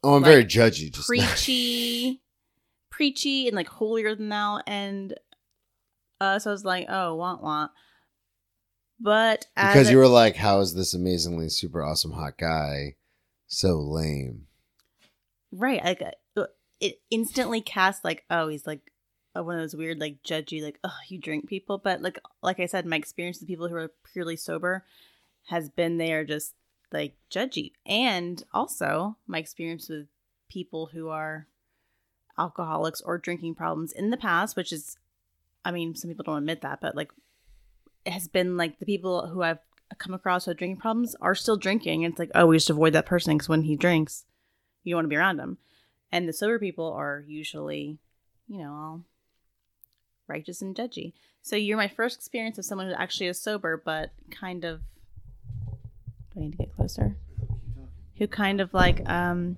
[0.04, 0.92] Oh, I'm Like, very judgy.
[0.92, 2.20] Just preachy
[2.90, 5.14] preachy and like holier than thou and
[6.20, 7.70] uh so I was like, oh want want.
[9.00, 12.94] But because you were like, "How is this amazingly super awesome hot guy
[13.48, 14.46] so lame?"
[15.50, 16.02] right, like
[16.36, 16.44] uh,
[16.80, 18.92] it instantly cast like, oh, he's like
[19.36, 21.78] uh, one of those weird like judgy like, oh, you drink people.
[21.78, 24.84] But like like I said, my experience with people who are purely sober
[25.46, 26.54] has been there just
[26.92, 27.72] like judgy.
[27.86, 30.06] And also my experience with
[30.48, 31.46] people who are
[32.38, 34.96] alcoholics or drinking problems in the past, which is
[35.64, 37.12] I mean, some people don't admit that, but like
[38.04, 39.60] it has been like the people who I've
[39.98, 42.02] come across with drinking problems are still drinking.
[42.02, 44.24] It's like, oh, we just avoid that person because when he drinks,
[44.82, 45.58] you don't want to be around him.
[46.10, 47.98] And the sober people are usually,
[48.48, 49.04] you know, all
[50.26, 51.12] righteous and judgy.
[51.42, 54.82] So you're my first experience of someone who actually is sober, but kind of.
[56.32, 57.16] Do I need to get closer?
[58.18, 59.56] Who kind of like, um,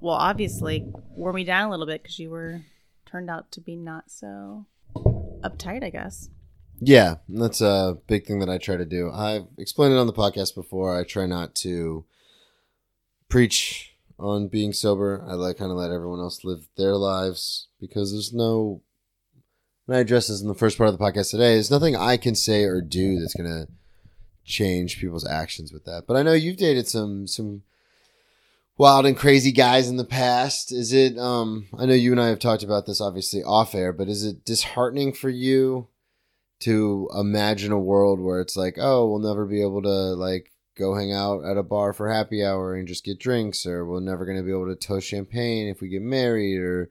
[0.00, 2.62] well, obviously wore me down a little bit because you were
[3.06, 4.66] turned out to be not so
[5.42, 6.28] uptight, I guess.
[6.80, 9.10] Yeah, that's a big thing that I try to do.
[9.10, 10.96] I've explained it on the podcast before.
[10.96, 12.04] I try not to
[13.28, 15.24] preach on being sober.
[15.26, 18.82] I like kind of let everyone else live their lives because there's no.
[19.86, 21.54] And I address this in the first part of the podcast today.
[21.54, 23.66] There's nothing I can say or do that's gonna
[24.48, 26.04] change people's actions with that.
[26.06, 27.62] But I know you've dated some some
[28.76, 30.72] wild and crazy guys in the past.
[30.72, 31.18] Is it?
[31.18, 34.24] Um, I know you and I have talked about this obviously off air, but is
[34.24, 35.88] it disheartening for you?
[36.60, 40.92] to imagine a world where it's like, oh, we'll never be able to like go
[40.92, 44.24] hang out at a bar for happy hour and just get drinks, or we're never
[44.24, 46.90] going to be able to toast champagne if we get married, or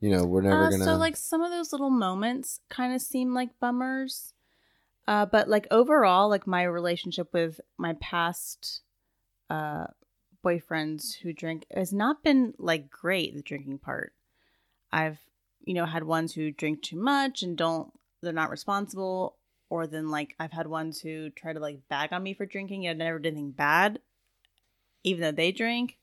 [0.00, 0.84] you know, we're never Uh, gonna.
[0.84, 4.32] So like some of those little moments kind of seem like bummers.
[5.10, 8.82] Uh, but like overall, like my relationship with my past
[9.50, 9.88] uh,
[10.44, 13.34] boyfriends who drink has not been like great.
[13.34, 14.12] The drinking part,
[14.92, 15.18] I've
[15.64, 17.92] you know had ones who drink too much and don't
[18.22, 19.36] they're not responsible,
[19.68, 22.86] or then like I've had ones who try to like bag on me for drinking.
[22.86, 23.98] and I never did anything bad,
[25.02, 25.98] even though they drink.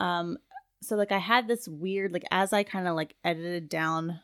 [0.00, 0.36] Um,
[0.82, 4.18] so like I had this weird like as I kind of like edited down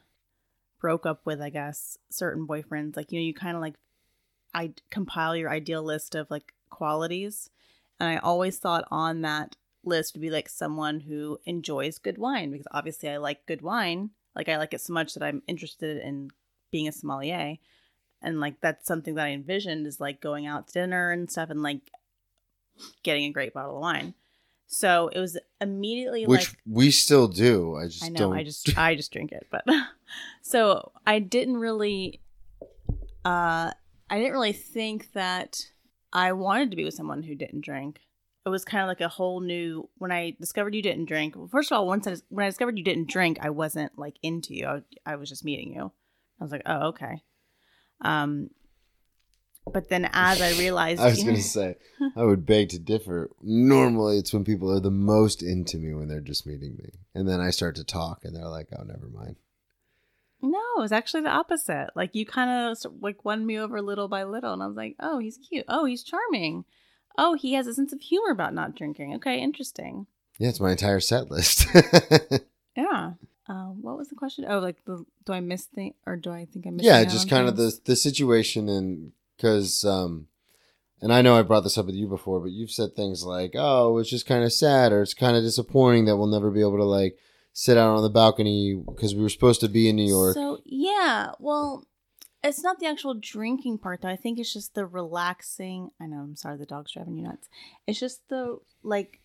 [0.80, 3.74] broke up with I guess certain boyfriends like you know you kind of like
[4.54, 7.50] I compile your ideal list of like qualities.
[8.00, 12.50] And I always thought on that list would be like someone who enjoys good wine
[12.50, 14.10] because obviously I like good wine.
[14.34, 16.30] Like I like it so much that I'm interested in
[16.70, 17.56] being a sommelier.
[18.22, 21.50] And like that's something that I envisioned is like going out to dinner and stuff
[21.50, 21.90] and like
[23.02, 24.14] getting a great bottle of wine
[24.66, 27.76] so it was immediately which like we still do.
[27.76, 28.18] I just I know.
[28.18, 28.32] don't.
[28.34, 29.64] I just I just drink it, but
[30.42, 32.20] so I didn't really,
[33.24, 33.70] uh,
[34.10, 35.60] I didn't really think that
[36.12, 38.00] I wanted to be with someone who didn't drink.
[38.44, 39.88] It was kind of like a whole new.
[39.98, 42.78] When I discovered you didn't drink, well, first of all, once I when I discovered
[42.78, 44.66] you didn't drink, I wasn't like into you.
[44.66, 45.92] I, I was just meeting you.
[46.40, 47.22] I was like, oh okay.
[48.02, 48.50] Um,
[49.72, 51.76] but then as I realized, I was gonna say,
[52.16, 53.30] I would beg to differ.
[53.42, 57.28] Normally, it's when people are the most into me when they're just meeting me, and
[57.28, 59.36] then I start to talk, and they're like, "Oh, never mind."
[60.42, 61.88] No, it was actually the opposite.
[61.94, 64.96] Like you kind of like won me over little by little, and I was like,
[65.00, 65.64] "Oh, he's cute.
[65.68, 66.64] Oh, he's charming.
[67.18, 69.14] Oh, he has a sense of humor about not drinking.
[69.14, 70.06] Okay, interesting.
[70.38, 71.66] Yeah, it's my entire set list.
[72.76, 73.12] Yeah.
[73.48, 74.44] Uh, what was the question?
[74.48, 76.84] Oh, like the do I miss thing or do I think I miss?
[76.84, 80.28] yeah, just kind of the the situation, and because, um,
[81.00, 83.52] and I know I brought this up with you before, but you've said things like,
[83.54, 86.60] "Oh, it's just kind of sad," or "It's kind of disappointing that we'll never be
[86.60, 87.18] able to like
[87.52, 90.60] sit out on the balcony because we were supposed to be in New York." So
[90.64, 91.86] yeah, well,
[92.42, 94.08] it's not the actual drinking part though.
[94.08, 95.90] I think it's just the relaxing.
[96.00, 96.18] I know.
[96.18, 97.48] I'm sorry, the dog's driving you nuts.
[97.86, 99.20] It's just the like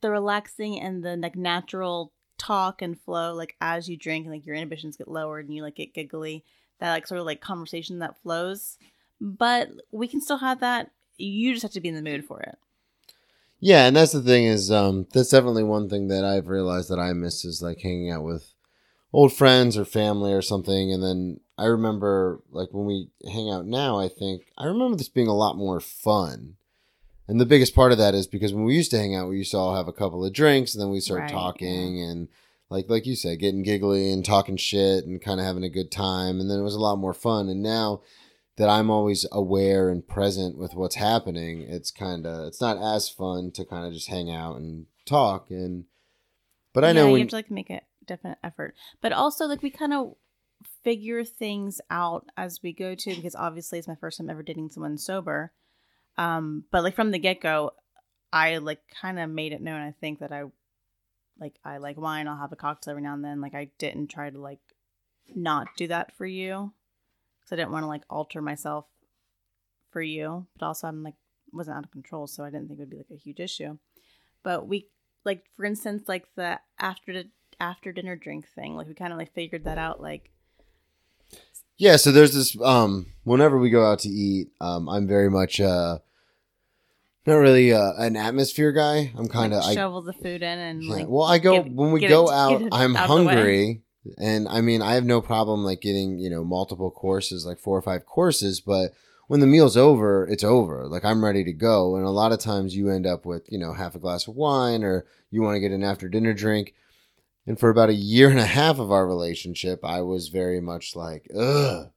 [0.00, 4.44] the relaxing and the like natural talk and flow like as you drink and like
[4.44, 6.44] your inhibitions get lowered and you like get giggly
[6.78, 8.76] that like sort of like conversation that flows
[9.20, 10.90] but we can still have that.
[11.16, 12.58] You just have to be in the mood for it.
[13.58, 16.98] Yeah, and that's the thing is um that's definitely one thing that I've realized that
[16.98, 18.52] I miss is like hanging out with
[19.12, 20.92] old friends or family or something.
[20.92, 25.08] And then I remember like when we hang out now, I think I remember this
[25.08, 26.56] being a lot more fun.
[27.28, 29.38] And the biggest part of that is because when we used to hang out, we
[29.38, 32.28] used to all have a couple of drinks and then we start Right, talking and
[32.68, 35.90] like like you said, getting giggly and talking shit and kind of having a good
[35.90, 36.40] time.
[36.40, 37.48] And then it was a lot more fun.
[37.48, 38.02] And now
[38.56, 43.08] that I'm always aware and present with what's happening, it's kind of it's not as
[43.08, 45.84] fun to kind of just hang out and talk and
[46.72, 48.74] but I yeah, know you when have to like make a definite effort.
[49.00, 50.14] But also like we kind of
[50.82, 54.70] figure things out as we go to because obviously it's my first time ever dating
[54.70, 55.52] someone sober.
[56.18, 57.72] Um but like from the get-go
[58.32, 60.42] i like kind of made it known i think that i
[61.38, 64.08] like i like wine i'll have a cocktail every now and then like i didn't
[64.08, 64.60] try to like
[65.34, 66.72] not do that for you
[67.46, 68.86] because i didn't want to like alter myself
[69.90, 71.14] for you but also i'm like
[71.52, 73.78] wasn't out of control so i didn't think it would be like a huge issue
[74.42, 74.88] but we
[75.24, 77.24] like for instance like the after the
[77.60, 80.30] after dinner drink thing like we kind of like figured that out like
[81.78, 85.60] Yeah, so there's this um whenever we go out to eat, um I'm very much
[85.60, 85.98] uh
[87.26, 89.12] not really uh, an atmosphere guy.
[89.16, 91.62] I'm kind of like, I shovel the food in and yeah, like well I go
[91.62, 93.34] get- when we go it- out, I'm out of the way.
[93.34, 93.82] hungry
[94.18, 97.76] and I mean I have no problem like getting, you know, multiple courses, like four
[97.76, 98.92] or five courses, but
[99.28, 100.86] when the meal's over, it's over.
[100.86, 101.96] Like I'm ready to go.
[101.96, 104.36] And a lot of times you end up with, you know, half a glass of
[104.36, 106.74] wine or you want to get an after dinner drink.
[107.46, 110.96] And for about a year and a half of our relationship, I was very much
[110.96, 111.90] like, ugh,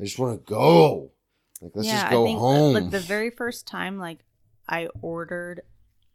[0.00, 1.12] I just want to go.
[1.60, 2.74] Like, let's just go I think, uh, home.
[2.74, 4.20] Like the very first time, like
[4.68, 5.62] I ordered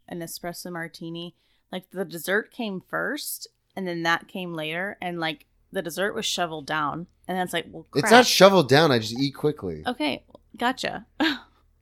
[0.08, 1.36] an espresso martini,
[1.72, 6.26] like the dessert came first, and then that came later, and like the dessert was
[6.26, 8.04] shoveled down, and then it's like, well, crap.
[8.04, 8.92] it's not shoveled down.
[8.92, 9.82] I just eat quickly.
[9.86, 10.24] okay,
[10.56, 11.06] gotcha.
[11.20, 11.38] well,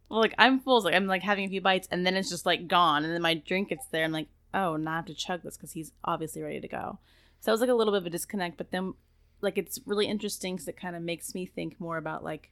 [0.09, 2.47] like I'm full, so like I'm like having a few bites, and then it's just
[2.47, 5.15] like gone, and then my drink gets there, and like, oh, now I have to
[5.15, 6.99] chug this because he's obviously ready to go.
[7.41, 8.95] So it was like a little bit of a disconnect, but then
[9.41, 12.51] like it's really interesting because it kind of makes me think more about like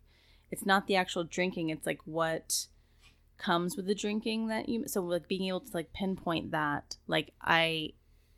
[0.51, 2.66] it's not the actual drinking it's like what
[3.39, 7.32] comes with the drinking that you so like being able to like pinpoint that like
[7.43, 7.91] i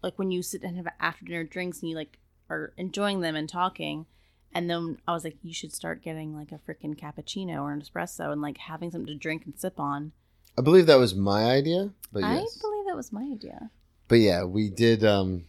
[0.03, 2.19] like when you sit and have after dinner drinks and you like
[2.51, 4.07] are enjoying them and talking
[4.53, 7.83] and then i was like you should start getting like a freaking cappuccino or an
[7.83, 10.13] espresso and like having something to drink and sip on
[10.57, 12.59] I believe that was my idea, but i yes.
[12.59, 13.71] believe that was my idea
[14.09, 15.45] but yeah, we did um,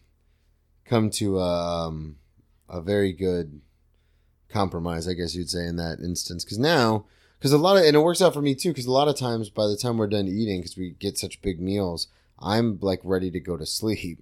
[0.86, 2.18] come to um,
[2.68, 3.62] a very good
[4.50, 6.44] compromise, I guess you'd say, in that instance.
[6.44, 7.06] Because now,
[7.40, 9.18] because a lot of, and it works out for me too, because a lot of
[9.18, 12.08] times by the time we're done eating, because we get such big meals,
[12.40, 14.20] I'm like ready to go to sleep.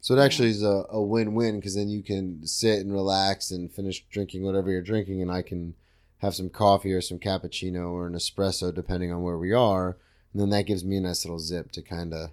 [0.00, 3.50] So it actually is a, a win win because then you can sit and relax
[3.50, 5.74] and finish drinking whatever you're drinking, and I can
[6.18, 9.96] have some coffee or some cappuccino or an espresso, depending on where we are.
[10.32, 12.30] And then that gives me a nice little zip to kind of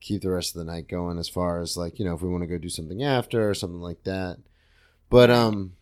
[0.00, 2.28] keep the rest of the night going as far as like you know if we
[2.28, 4.36] want to go do something after or something like that
[5.08, 5.72] but um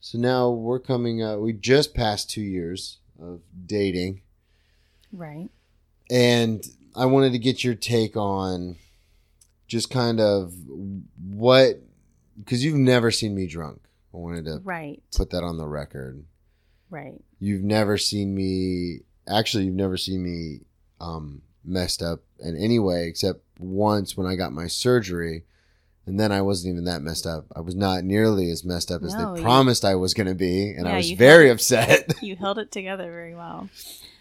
[0.00, 4.20] so now we're coming uh we just passed two years of dating
[5.12, 5.48] right
[6.10, 6.66] and
[6.98, 8.76] i wanted to get your take on
[9.68, 10.54] just kind of
[11.30, 11.80] what
[12.38, 13.80] because you've never seen me drunk.
[14.14, 15.02] I wanted to right.
[15.14, 16.24] put that on the record.
[16.90, 17.20] Right.
[17.38, 20.60] You've never seen me actually you've never seen me
[21.00, 25.44] um messed up in any way except once when I got my surgery
[26.06, 27.44] and then I wasn't even that messed up.
[27.54, 30.34] I was not nearly as messed up as No, they promised I was going to
[30.34, 32.14] be and I was very held- upset.
[32.22, 33.68] you held it together very well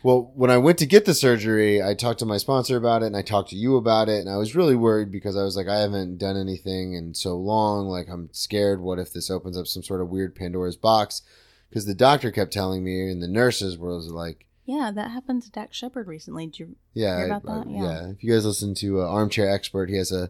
[0.07, 3.07] well, when I went to get the surgery, I talked to my sponsor about it
[3.07, 5.57] and I talked to you about it and I was really worried because I was
[5.57, 9.57] like I haven't done anything in so long like I'm scared what if this opens
[9.57, 11.23] up some sort of weird Pandora's box
[11.69, 15.51] because the doctor kept telling me and the nurses were like yeah that happened to
[15.51, 17.69] Dax Shepard recently Did you Yeah, Hear about I- that?
[17.69, 17.83] yeah.
[17.83, 18.09] Yeah.
[18.11, 20.29] If you guys listen to uh, Armchair Expert, he has a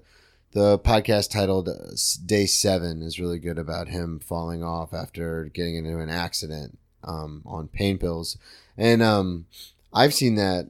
[0.54, 1.76] the podcast titled uh,
[2.26, 7.42] Day Seven is really good about him falling off after getting into an accident um,
[7.46, 8.38] on pain pills,
[8.78, 9.46] and um,
[9.94, 10.70] I've seen that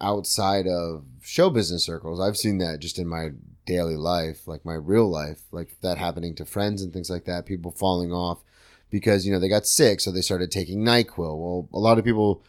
[0.00, 2.20] outside of show business circles.
[2.20, 3.30] I've seen that just in my
[3.64, 7.46] daily life, like my real life, like that happening to friends and things like that.
[7.46, 8.42] People falling off
[8.90, 11.16] because you know they got sick, so they started taking Nyquil.
[11.38, 12.42] Well, a lot of people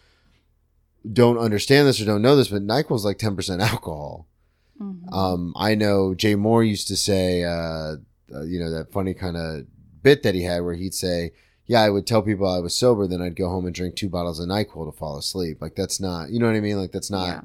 [1.12, 4.28] don't understand this or don't know this, but Nyquil is like ten percent alcohol.
[4.82, 5.12] Mhm.
[5.12, 7.96] Um, I know Jay Mohr used to say, uh,
[8.34, 9.66] uh, you know, that funny kind of
[10.04, 11.32] bit that he had where he'd say,
[11.68, 14.10] "Yeah, I would tell people I was sober, then I'd go home and drink two
[14.10, 16.78] bottles of Nyquil to fall asleep." Like that's not, you know what I mean?
[16.78, 17.28] Like that's not.
[17.28, 17.42] yeah.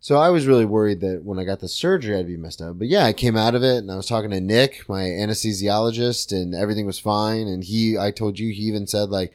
[0.00, 2.78] So I was really worried that when I got the surgery, I'd be messed up.
[2.78, 6.30] But yeah, I came out of it and I was talking to Nick, my anesthesiologist,
[6.30, 7.46] and everything was fine.
[7.46, 9.32] And he, I told you, he even said like,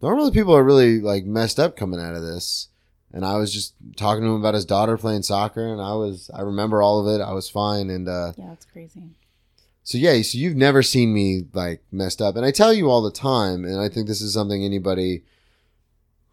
[0.00, 2.68] normally people are really like messed up coming out of this.
[3.12, 6.30] And I was just talking to him about his daughter playing soccer, and I was,
[6.34, 7.22] I remember all of it.
[7.24, 9.02] I was fine, and uh, Yeah, that's crazy.
[9.86, 13.02] So yeah, so you've never seen me like messed up, and I tell you all
[13.02, 15.22] the time, and I think this is something anybody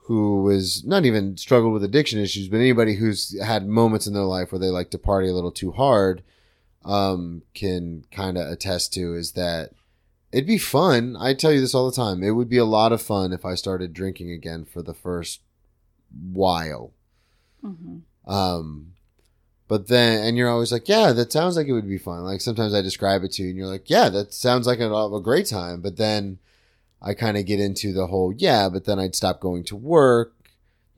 [0.07, 4.23] who is not even struggled with addiction issues, but anybody who's had moments in their
[4.23, 6.23] life where they like to party a little too hard,
[6.83, 9.69] um, can kind of attest to is that
[10.31, 11.15] it'd be fun.
[11.19, 12.23] I tell you this all the time.
[12.23, 15.41] It would be a lot of fun if I started drinking again for the first
[16.11, 16.91] while.
[17.61, 18.92] hmm Um,
[19.73, 22.23] but then, and you're always like, yeah, that sounds like it would be fun.
[22.23, 24.93] Like sometimes I describe it to you, and you're like, yeah, that sounds like a,
[24.93, 25.81] a great time.
[25.81, 26.37] But then
[27.01, 30.35] I kind of get into the whole, yeah, but then I'd stop going to work.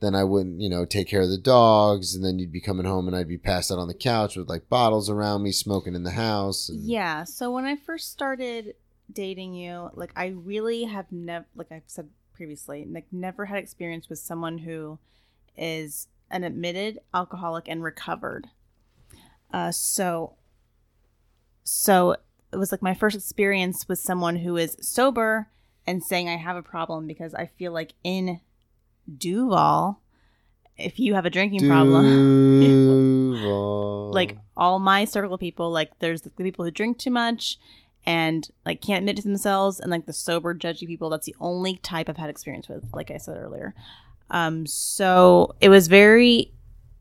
[0.00, 2.84] Then I wouldn't, you know, take care of the dogs, and then you'd be coming
[2.84, 5.94] home, and I'd be passed out on the couch with like bottles around me, smoking
[5.94, 6.68] in the house.
[6.68, 7.24] And, Yeah.
[7.24, 8.74] So when I first started
[9.10, 14.10] dating you, like I really have never, like I've said previously, like never had experience
[14.10, 14.98] with someone who
[15.56, 18.48] is an admitted alcoholic and recovered.
[19.52, 20.34] Uh, so,
[21.64, 22.16] so
[22.52, 25.48] it was like my first experience with someone who is sober
[25.86, 28.40] and saying I have a problem because I feel like in
[29.16, 30.00] Duval,
[30.76, 32.60] if you have a drinking problem,
[34.12, 37.58] like all my circle of people like there's the people who drink too much
[38.04, 41.76] and like can't admit to themselves and like the sober judgy people that's the only
[41.78, 43.74] type i've had experience with like i said earlier.
[44.30, 46.52] Um so it was very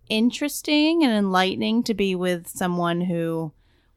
[0.10, 3.51] interesting and enlightening to be with someone who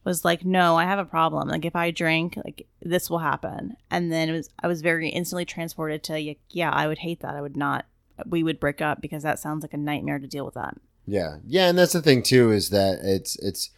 [0.05, 3.77] was like no i have a problem like if i drink like this will happen
[3.91, 7.21] and then it was i was very instantly transported to like, yeah i would hate
[7.21, 7.85] that i would not
[8.27, 11.39] we would break up because that sounds like a nightmare to deal with that Yeah,
[11.47, 13.71] yeah, and that's the thing too is that it's it's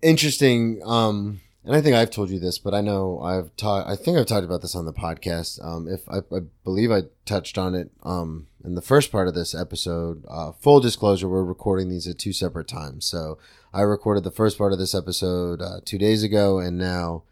[0.00, 0.80] interesting.
[0.84, 3.88] Um, and I think I've told you this, but I know I've talked.
[3.88, 5.64] I think I've talked about this on the podcast.
[5.64, 9.34] Um, if I, I believe I touched on it um in the first part of
[9.34, 10.24] this episode.
[10.28, 13.04] Uh, full disclosure: we're recording these at two separate times.
[13.04, 13.38] So
[13.72, 17.24] I recorded the first part of this episode uh, two days ago, and now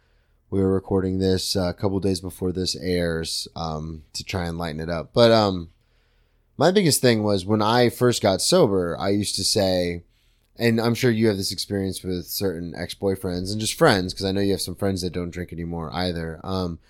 [0.50, 4.58] we were recording this uh, a couple days before this airs um, to try and
[4.58, 5.10] lighten it up.
[5.14, 5.70] But um,
[6.56, 10.02] my biggest thing was when I first got sober, I used to say,
[10.56, 14.26] and I'm sure you have this experience with certain ex boyfriends and just friends, because
[14.26, 16.40] I know you have some friends that don't drink anymore either.
[16.42, 16.80] Um,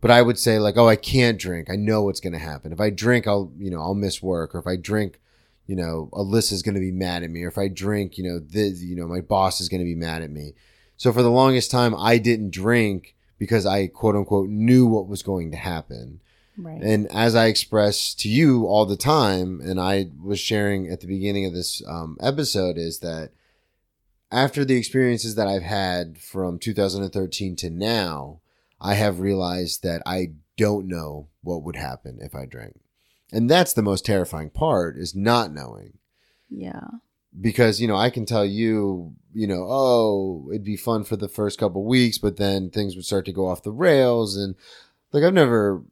[0.00, 1.68] but I would say like, oh, I can't drink.
[1.70, 2.72] I know what's going to happen.
[2.72, 5.20] If I drink, I'll you know I'll miss work, or if I drink,
[5.66, 8.38] you know Alyssa's going to be mad at me, or if I drink, you know
[8.38, 10.54] this, you know my boss is going to be mad at me.
[10.96, 15.22] So for the longest time, I didn't drink because I quote unquote knew what was
[15.22, 16.20] going to happen.
[16.56, 21.00] right And as I express to you all the time, and I was sharing at
[21.00, 23.30] the beginning of this um, episode, is that
[24.32, 28.40] after the experiences that I've had from 2013 to now,
[28.80, 32.80] I have realized that I don't know what would happen if I drank.
[33.32, 35.98] And that's the most terrifying part is not knowing.
[36.48, 36.88] Yeah.
[37.40, 41.28] Because you know I can tell you, you know, oh, it'd be fun for the
[41.28, 44.56] first couple weeks, but then things would start to go off the rails, and
[45.12, 45.84] like I've never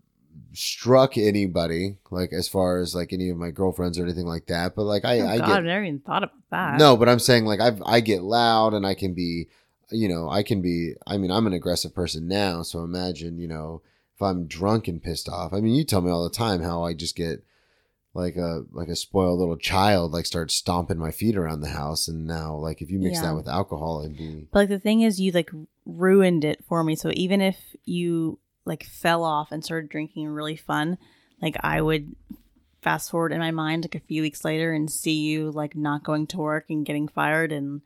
[0.53, 4.75] struck anybody like as far as like any of my girlfriends or anything like that,
[4.75, 6.79] but like I, oh, I God, get i've never even thought about that.
[6.79, 9.49] No, but I'm saying like I I get loud and I can be,
[9.91, 10.95] you know, I can be.
[11.07, 13.83] I mean, I'm an aggressive person now, so imagine, you know,
[14.15, 15.53] if I'm drunk and pissed off.
[15.53, 17.45] I mean, you tell me all the time how I just get
[18.15, 22.09] like a like a spoiled little child, like start stomping my feet around the house,
[22.09, 23.29] and now like if you mix Yeah.
[23.31, 25.51] that with alcohol, it'd be But like the thing is, you like
[25.87, 26.97] ruined it for me.
[26.97, 30.99] So even if you like fell off and started drinking really fun,
[31.41, 32.15] like I would
[32.83, 36.05] fast forward in my mind like a few weeks later and see you like not
[36.05, 37.83] going to work and getting fired and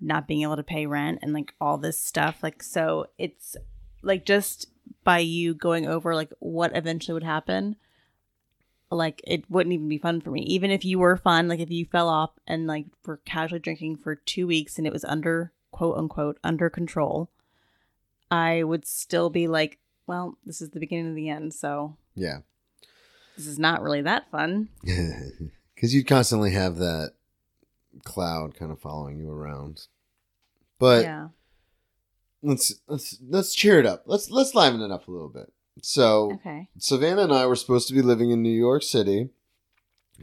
[0.00, 2.42] not being able to pay rent and like all this stuff.
[2.42, 3.56] Like so, it's
[4.02, 4.66] like just
[5.04, 7.76] by you going over like what eventually would happen.
[8.90, 10.42] Like it wouldn't even be fun for me.
[10.42, 13.98] Even if you were fun, like if you fell off and like were casually drinking
[13.98, 17.30] for two weeks and it was under quote unquote under control,
[18.30, 22.38] I would still be like, well, this is the beginning of the end, so yeah,
[23.36, 24.68] this is not really that fun.
[25.74, 27.12] because you'd constantly have that
[28.04, 29.86] cloud kind of following you around.
[30.78, 31.28] But yeah.
[32.42, 34.04] let's let's let's cheer it up.
[34.06, 35.52] Let's let's liven it up a little bit.
[35.82, 36.68] So Okay.
[36.78, 39.30] Savannah and I were supposed to be living in New York City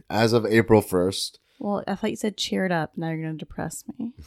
[0.09, 1.39] as of April 1st.
[1.59, 2.91] Well, I thought you said cheered up.
[2.95, 4.11] Now you're going to depress me.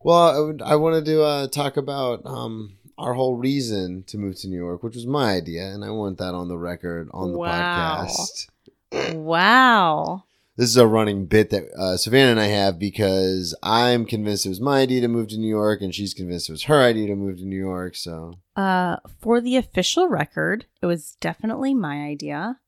[0.00, 4.36] Well, I, would, I wanted to uh, talk about um, our whole reason to move
[4.36, 7.32] to New York, which was my idea, and I want that on the record on
[7.32, 8.06] the Wow.
[8.06, 9.14] podcast.
[9.16, 10.24] wow.
[10.58, 14.48] This is a running bit that uh, Savannah and I have because I'm convinced it
[14.48, 17.06] was my idea to move to New York, and she's convinced it was her idea
[17.06, 17.94] to move to New York.
[17.94, 22.58] So, Uh, for the official record, it was definitely my idea.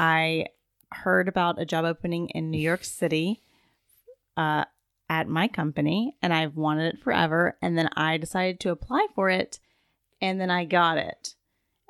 [0.00, 0.46] I
[0.90, 3.40] heard about a job opening in New York City
[4.36, 4.64] uh,
[5.08, 7.56] at my company, and I've wanted it forever.
[7.62, 9.60] And then I decided to apply for it,
[10.20, 11.36] and then I got it.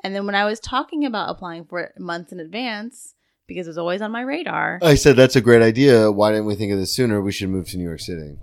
[0.02, 3.13] And then when I was talking about applying for it months in advance,
[3.46, 6.10] because it was always on my radar, I said, That's a great idea.
[6.10, 7.20] Why didn't we think of this sooner?
[7.20, 8.36] We should move to New York City.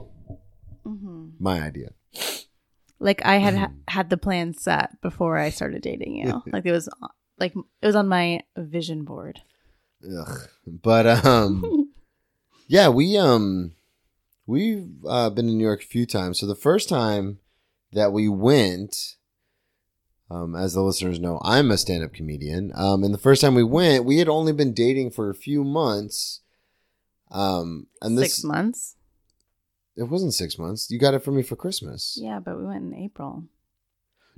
[0.86, 1.32] Mhm.
[1.40, 1.90] My idea.
[3.00, 6.42] like I had ha- had the plan set before I started dating you.
[6.52, 6.90] like it was
[7.40, 9.40] like it was on my vision board.
[10.04, 10.40] Ugh.
[10.66, 11.88] But, um,
[12.68, 13.74] Yeah, we um
[14.48, 16.40] we've uh, been in New York a few times.
[16.40, 17.40] So the first time
[17.92, 19.18] that we went,
[20.32, 22.72] um, as the listeners know, I'm a stand-up comedian.
[22.76, 25.64] Um, and the first time we went, we had only been dating for a few
[25.64, 26.40] months.
[27.32, 28.96] Um, and this Six months.
[29.98, 30.90] it wasn't six months.
[30.90, 32.18] You got it for me for Christmas.
[32.22, 33.44] Yeah, but we went in April.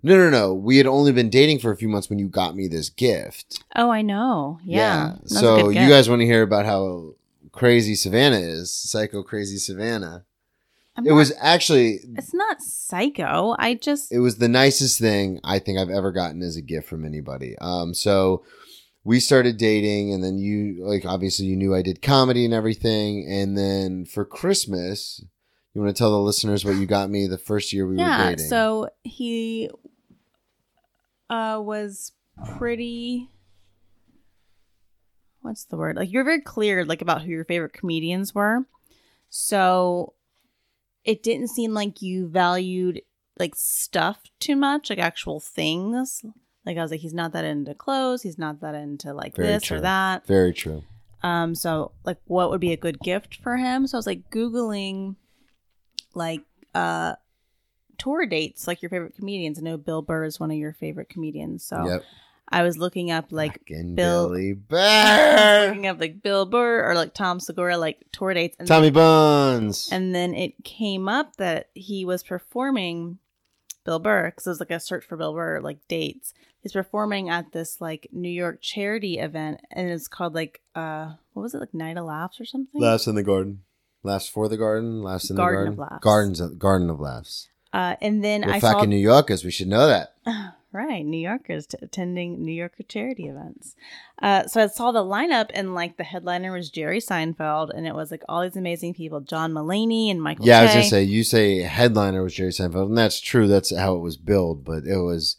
[0.02, 0.54] No, no, no.
[0.54, 3.64] We had only been dating for a few months when you got me this gift.
[3.76, 4.60] Oh, I know.
[4.66, 5.14] Yeah.
[5.24, 7.14] A So you guys want to hear about how
[7.52, 8.74] crazy Savannah is?
[8.74, 10.26] Psycho crazy Savannah.
[10.96, 13.56] I'm It not- was actually It's not psycho.
[13.58, 14.12] I just.
[14.12, 17.56] it was the nicest thing I think I've ever gotten as a gift from anybody.
[17.60, 18.44] Um, so
[19.04, 23.28] we started dating, and then you like obviously you knew I did comedy and everything,
[23.30, 25.24] and then for Christmas
[25.74, 27.98] You want to tell the listeners what you got me the first year we were
[27.98, 28.10] dating?
[28.12, 28.30] yeah.
[28.30, 28.48] dating?
[28.48, 29.70] So he
[31.32, 32.12] uh was
[32.58, 33.30] pretty.
[35.42, 35.96] What's the word?
[35.98, 38.66] Like you're very clear, like about who your favorite comedians were.
[39.30, 40.14] So
[41.06, 43.02] it didn't seem like you valued
[43.40, 46.24] like stuff too much, like actual things.
[46.66, 48.22] Like I was like, he's not that into clothes.
[48.22, 49.78] He's not that into like Very this true.
[49.78, 50.26] or that.
[50.26, 50.84] Very true.
[51.22, 53.88] Um, so like what would be a good gift for him?
[53.88, 55.16] So I was like Googling
[56.14, 56.42] like
[56.76, 57.16] uh
[57.98, 59.58] tour dates, like your favorite comedians.
[59.60, 61.64] I know Bill Burr is one of your favorite comedians.
[61.64, 62.04] So yep.
[62.54, 65.68] I was looking up like Fucking Bill- Billy Bear.
[65.68, 69.90] looking up like Bill Burr or like Tom Segura, like tour dates and Tommy Buns.
[69.92, 73.18] and then it came up that he was performing
[73.86, 76.34] Bill Burr because it was like a search for Bill Burr like dates.
[76.62, 81.42] He's performing at this like New York charity event, and it's called like uh what
[81.44, 82.80] was it like Night of Laughs or something?
[82.80, 83.64] Laughs in the garden.
[84.04, 85.02] Laughs for the garden.
[85.02, 85.94] Laughs in Garden the of garden.
[85.96, 86.04] Laughs.
[86.04, 87.48] Gardens of, garden of laughs.
[87.74, 89.44] Uh, and then We're I saw fucking New Yorkers.
[89.44, 90.14] We should know that.
[90.74, 93.76] right New Yorkers t- attending New Yorker charity events.
[94.22, 97.96] Uh, so I saw the lineup, and like the headliner was Jerry Seinfeld, and it
[97.96, 100.46] was like all these amazing people: John Mulaney and Michael.
[100.46, 100.78] Yeah, I was Che.
[100.80, 103.48] gonna say you say headliner was Jerry Seinfeld, and that's true.
[103.48, 105.38] That's how it was billed, but it was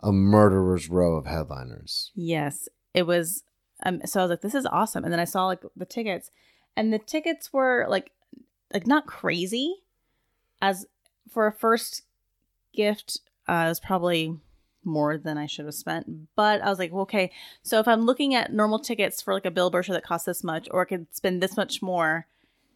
[0.00, 2.10] a murderer's row of headliners.
[2.14, 3.44] Yes, it was.
[3.84, 6.30] Um, so I was like, "This is awesome!" And then I saw like the tickets,
[6.76, 8.10] and the tickets were like,
[8.72, 9.76] like not crazy.
[10.60, 10.86] As
[11.28, 12.02] for a first
[12.72, 14.38] gift, uh, it was probably
[14.84, 16.34] more than I should have spent.
[16.36, 17.30] But I was like, well, okay,
[17.62, 20.26] so if I'm looking at normal tickets for like a Bill Burr show that costs
[20.26, 22.26] this much, or I could spend this much more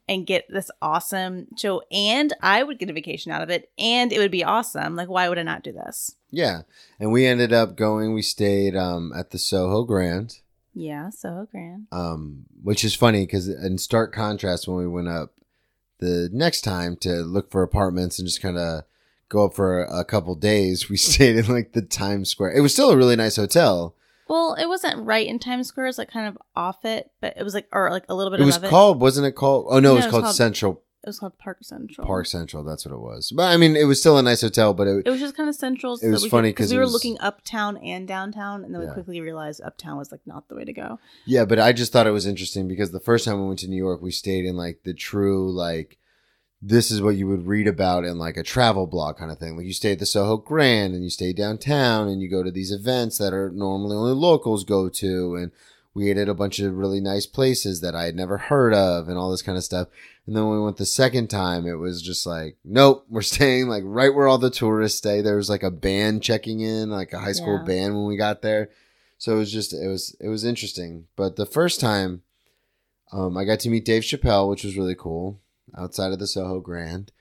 [0.08, 4.12] and get this awesome show, and I would get a vacation out of it, and
[4.12, 4.94] it would be awesome.
[4.94, 6.14] Like, why would I not do this?
[6.30, 6.62] Yeah,
[7.00, 8.14] and we ended up going.
[8.14, 10.38] We stayed um, at the Soho Grand,
[10.74, 11.88] Yeah, Soho grand.
[11.90, 15.32] um, which is funny because in stark contrast when we went up
[15.98, 18.84] the next time to look for apartments and just kind of
[19.28, 22.52] go up for a, couple days, we stayed in like the Times Square.
[22.52, 23.94] It was still a really nice hotel.
[24.28, 25.86] Well, it wasn't right in Times Square.
[25.86, 28.30] It was like kind of off it, but it was like or like a little
[28.32, 29.66] bit It was called, wasn't it called?
[29.68, 30.78] Oh no, No, it was it was called called- Central it.
[31.04, 32.04] It was called Park Central.
[32.04, 32.64] Park Central.
[32.64, 33.30] That's what it was.
[33.30, 34.74] But I mean, it was still a nice hotel.
[34.74, 35.96] But it, It was just kind of central.
[36.02, 38.74] It was we funny because 'cause we it were was- looking uptown and downtown, and
[38.74, 40.98] then we quickly realized uptown was like not the way to go.
[41.24, 43.68] Yeah, but I just thought it was interesting because the first time we went to
[43.68, 45.96] New York, we stayed in like the true like
[46.68, 49.56] this is what you would read about in like a travel blog kind of thing.
[49.56, 52.50] Like you stay at the Soho Grand and you stay downtown and you go to
[52.50, 55.52] these events that are normally only locals go to and
[55.94, 59.08] we ate at a bunch of really nice places that I had never heard of
[59.08, 59.86] and all this kind of stuff.
[60.26, 63.68] And then when we went the second time, it was just like, nope, we're staying
[63.68, 65.20] like right where all the tourists stay.
[65.20, 67.64] There was like a band checking in, like a high school Yeah.
[67.64, 68.70] band when we got there.
[69.18, 71.06] So it was just it was it was interesting.
[71.14, 72.22] But the first time,
[73.12, 75.40] um, I got to meet Dave Chappelle, which was really cool,
[75.76, 77.12] outside of the Soho Grand.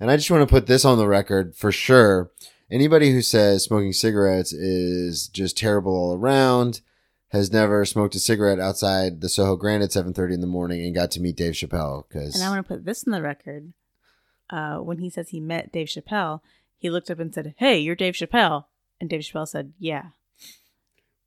[0.00, 2.30] And I just want to put this on the record for sure.
[2.70, 6.80] Anybody who says smoking cigarettes is just terrible all around
[7.28, 10.94] has never smoked a cigarette outside the Soho Grand at 7:30 in the morning and
[10.94, 13.72] got to meet Dave Chappelle because And I want to put this in the record.
[14.50, 16.40] Uh, when he says he met Dave Chappelle,
[16.76, 18.66] he looked up and said, "Hey, you're Dave Chappelle,"
[19.00, 20.10] and Dave Chappelle said, "Yeah."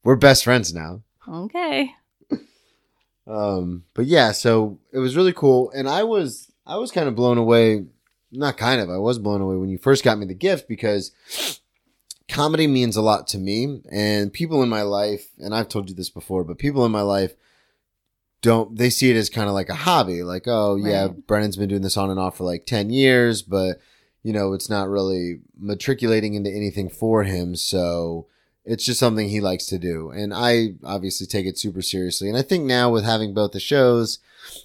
[0.04, 1.04] we're best friends now.
[1.28, 1.94] Okay.
[3.30, 7.15] Um, but yeah, so it was really cool, and I was I was kind of
[7.15, 7.86] blown away.
[8.32, 11.11] Not kind of, I was blown away when you first got me the gift because
[12.28, 15.95] comedy means a lot to me, and people in my life, and I've told you
[15.95, 17.36] this before, but people in my life
[18.41, 21.28] don't they see it as kind of like a hobby, like oh yeah, Right.
[21.28, 23.80] Brennan's been doing this on and off for like ten years, but
[24.24, 28.28] you know it's not really matriculating into anything for him, so
[28.70, 30.11] it's just something he likes to do.
[30.11, 32.28] And i obviously take it super seriously.
[32.30, 34.20] And i think now with having both the shows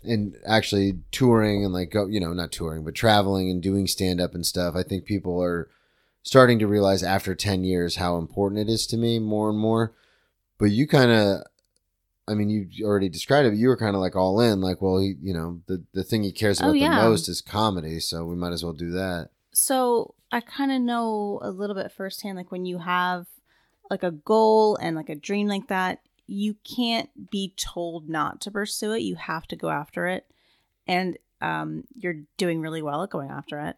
[0.04, 4.20] and actually touring and like go you know not touring but traveling and doing stand
[4.20, 5.68] up and stuff i think people are
[6.22, 9.92] starting to realize after 10 years how important it is to me more and more.
[10.58, 11.42] But you kind of
[12.28, 14.80] i mean you already described it but you were kind of like all in like
[14.80, 17.02] well he you know the, the thing he cares Oh, about yeah.
[17.02, 19.30] the most is comedy so we might as well do that.
[19.52, 23.26] So I kind of know a little bit firsthand, like when you have
[23.92, 28.50] like a goal and like a dream like that, you can't be told not to
[28.50, 29.02] pursue it.
[29.02, 30.26] You have to go after it,
[30.88, 33.76] and um, you're doing really well at going after it.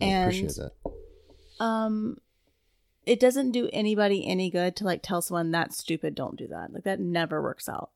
[0.00, 2.16] i And appreciate that um,
[3.04, 6.14] it doesn't do anybody any good to like tell someone that's stupid.
[6.14, 6.72] Don't do that.
[6.72, 7.90] Like that never works out.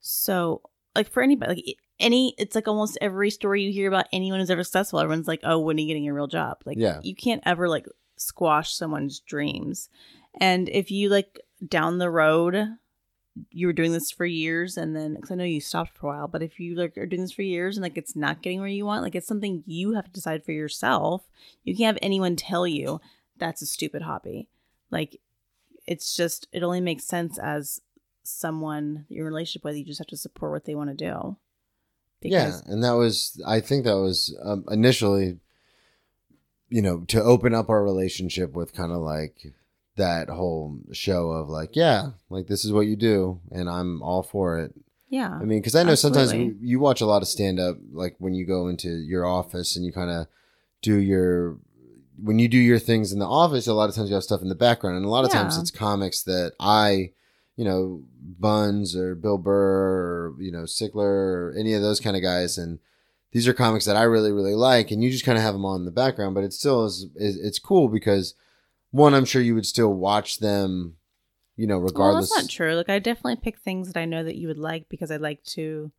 [0.00, 0.62] So
[0.94, 4.50] like for anybody, like any, it's like almost every story you hear about anyone who's
[4.50, 5.00] ever successful.
[5.00, 6.58] Everyone's like, oh, when are you getting a real job?
[6.64, 7.00] Like, Yeah.
[7.02, 7.86] you can't ever like
[8.16, 9.88] squash someone's dreams.
[10.38, 12.76] And if you like down the road
[13.50, 16.16] you were doing this for years and then because I know you stopped for a
[16.16, 18.60] while, but if you like are doing this for years and like it's not getting
[18.60, 21.28] where you want, like it's something you have to decide for yourself.
[21.64, 23.00] You can't have anyone tell you
[23.36, 24.48] that's a stupid hobby.
[24.90, 25.20] Like
[25.86, 27.80] it's just it only makes sense as
[28.22, 29.76] someone you're in relationship with.
[29.76, 31.36] You just have to support what they want to do.
[32.22, 35.38] yeah, and that was I think that was um, initially,
[36.70, 39.52] you know, to open up our relationship with kind of like
[39.96, 44.22] that whole show of like, yeah, like this is what you do, and I'm all
[44.22, 44.74] for it.
[45.08, 45.30] Yeah.
[45.30, 46.54] I mean, because I know sometimes Absolutely.
[46.60, 49.76] you, you watch a lot of stand up, like when you go into your office
[49.76, 50.26] and you kind of
[50.82, 51.58] do your,
[52.20, 54.42] when you do your things in the office, a lot of times you have stuff
[54.42, 54.96] in the background.
[54.96, 57.12] And a lot of times it's comics that I,
[57.56, 62.16] you know, Buns or Bill Burr or, you know, Sickler or any of those kind
[62.16, 62.58] of guys.
[62.58, 62.80] And
[63.30, 64.90] these are comics that I really, really like.
[64.90, 67.06] And you just kind of have them on in the background, but it still is,
[67.14, 68.34] is it's cool because
[68.96, 70.96] one, I'm sure you would still watch them,
[71.56, 72.30] you know, Well, regardless.
[72.30, 72.74] that's not true.
[72.74, 75.42] Like I definitely pick things that I know that you would like because I like
[75.54, 75.92] to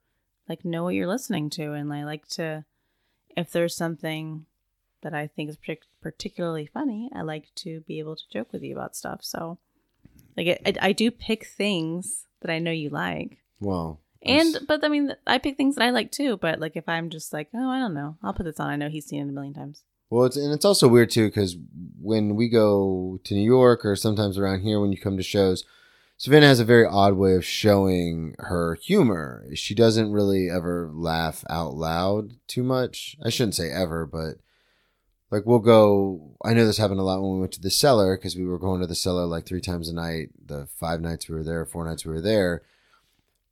[0.49, 2.65] like know what you're listening to and I like to
[3.35, 4.45] if there's something
[5.03, 5.57] that I think is
[6.01, 9.19] particularly funny, I like to be able to joke with you about stuff.
[9.23, 9.59] So
[10.35, 13.37] like I, I, I do pick things that I know you like.
[13.59, 16.87] well, And but I mean I pick things that I like too, but like if
[16.89, 18.17] I'm just like, oh, I don't know.
[18.23, 18.69] I'll put this on.
[18.69, 19.83] I know he's seen it a million times.
[20.09, 21.57] Well, it's and it's also weird too because
[22.01, 25.65] when we go to New York or sometimes around here when you come to shows,
[26.15, 29.45] Savannah has a very odd way of showing her humor.
[29.53, 33.17] She doesn't really ever laugh out loud too much.
[33.23, 34.37] I shouldn't say ever, but
[35.29, 36.37] like we'll go.
[36.43, 38.59] I know this happened a lot when we went to the cellar because we were
[38.59, 40.29] going to the cellar like three times a night.
[40.45, 42.63] The five nights we were there, four nights we were there.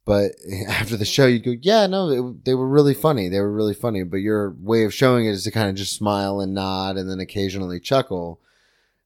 [0.06, 0.34] But
[0.70, 3.28] after the show, you'd go, yeah, no, it, they were really funny.
[3.28, 4.03] They were really funny.
[4.03, 7.10] But your way of showing it is to kind of just smile and nod and
[7.10, 8.39] then occasionally chuckle.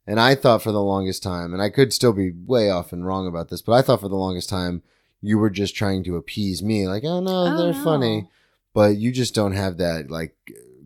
[0.06, 3.06] And I thought for the longest time, and I could still be way off and
[3.06, 4.82] wrong about this, but I thought for the longest time
[5.22, 6.88] you were just trying to appease me.
[6.88, 7.84] Like, oh no, Oh, they're no.
[7.84, 8.30] funny.
[8.74, 10.36] But you just don't have that like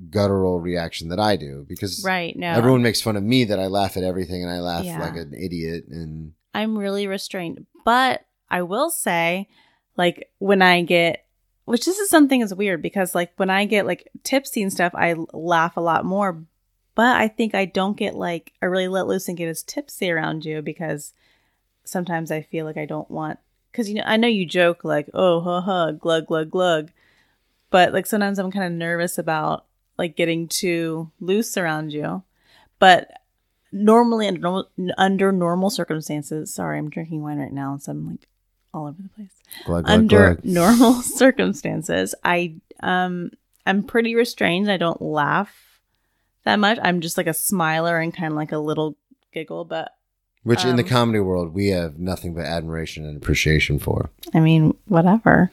[0.10, 2.36] guttural reaction that I do because Right.
[2.36, 2.52] No.
[2.52, 5.00] everyone makes fun of me that I laugh at everything and I laugh Yeah.
[5.00, 5.86] like an idiot.
[5.90, 7.66] And I'm really restrained.
[7.86, 9.48] But I will say,
[9.98, 11.26] like, when I get,
[11.66, 14.94] which this is something is weird because, like, when I get like tipsy and stuff,
[14.96, 16.44] I laugh a lot more.
[16.96, 20.12] But I think I don't get like, I really let loose and get as tipsy
[20.12, 21.14] around you because
[21.84, 23.40] sometimes I feel like I don't want,
[23.72, 26.92] because, you know, I know you joke like, oh, ha ha, glug, glug, glug.
[27.72, 29.66] But like sometimes I'm kind of nervous about
[29.98, 32.22] like getting too loose around you.
[32.78, 33.10] But
[33.74, 34.70] normally under normal,
[35.00, 38.28] under normal circumstances sorry i'm drinking wine right now and so i'm like
[38.74, 39.32] all over the place.
[39.66, 40.46] Glug, glug, under glug.
[40.54, 43.32] normal circumstances i um
[43.66, 44.70] i'm pretty restrained.
[44.72, 45.80] I don't laugh
[46.44, 46.78] that much.
[46.82, 48.98] I'm just like a smiler and kind of like a little
[49.34, 49.94] giggle but
[50.44, 54.10] which in the um, comedy world we have nothing but admiration and appreciation for.
[54.34, 55.52] i mean whatever.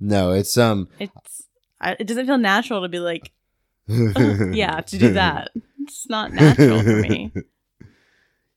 [0.00, 1.44] No, it's um it's
[1.80, 3.30] I, it doesn't feel natural to be like
[3.88, 5.50] yeah to do that.
[5.82, 7.32] It's not natural for me.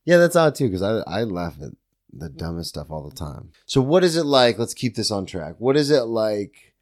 [0.04, 1.72] Yeah, that's odd too because I I laugh at
[2.14, 3.52] the dumbest stuff all the time.
[3.66, 4.58] So what is it like?
[4.58, 5.56] Let's keep this on track.
[5.60, 6.74] What is it like,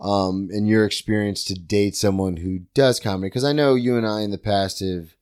[0.00, 3.28] um, in your experience to date someone who does comedy?
[3.28, 5.14] Because I know you and I in the past have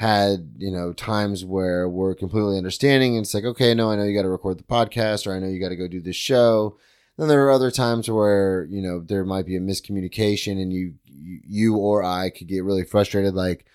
[0.00, 4.04] had you know times where we're completely understanding and it's like okay no i know
[4.04, 6.16] you got to record the podcast or i know you got to go do this
[6.16, 6.74] show
[7.18, 10.94] then there are other times where you know there might be a miscommunication and you,
[11.04, 13.66] you or i could get really frustrated like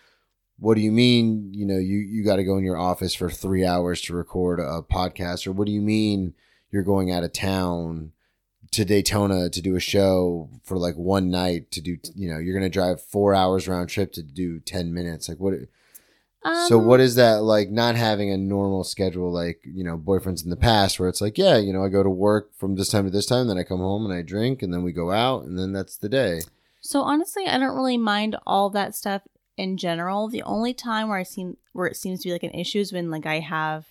[0.58, 3.30] what do you mean you know you you got to go in your office for
[3.30, 6.34] three hours to record a podcast or what do you mean
[6.72, 8.12] you're going out of town
[8.72, 12.53] to daytona to do a show for like one night to do you know you're
[12.53, 15.53] gonna drive four hours round trip to do 10 minutes like what
[16.68, 20.43] so Um, what is that like not having a normal schedule like you know boyfriends
[20.43, 22.89] in the past where it's like yeah you know i go to work from this
[22.89, 25.12] time to this time then i come home and i drink and then we go
[25.12, 26.41] out and then that's the day.
[26.82, 29.24] So honestly, I don't really mind all that stuff
[29.58, 30.28] in general.
[30.28, 32.93] The only time where I seem where it seems to be like an issue is
[32.93, 33.86] when like I have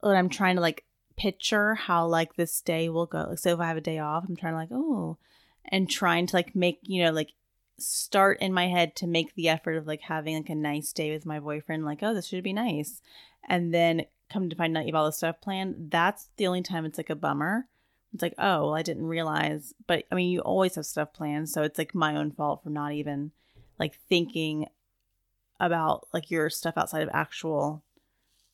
[0.00, 0.84] when I'm trying to like
[1.16, 3.26] picture how like this day will go.
[3.30, 5.18] Like so if I have a day off, I'm trying to like, oh
[5.66, 7.32] and trying to like make, you know, like
[7.78, 11.12] start in my head to make the effort of like having like a nice day
[11.12, 13.00] with my boyfriend, like, oh, this should be nice.
[13.48, 15.90] And then come to find out you have all this stuff planned.
[15.90, 17.66] That's the only time it's like a bummer.
[18.12, 19.74] It's like, oh, well, I didn't realize.
[19.86, 21.48] But I mean, you always have stuff planned.
[21.48, 23.32] So it's like my own fault for not even
[23.78, 24.66] like thinking
[25.60, 27.82] about like your stuff outside of actual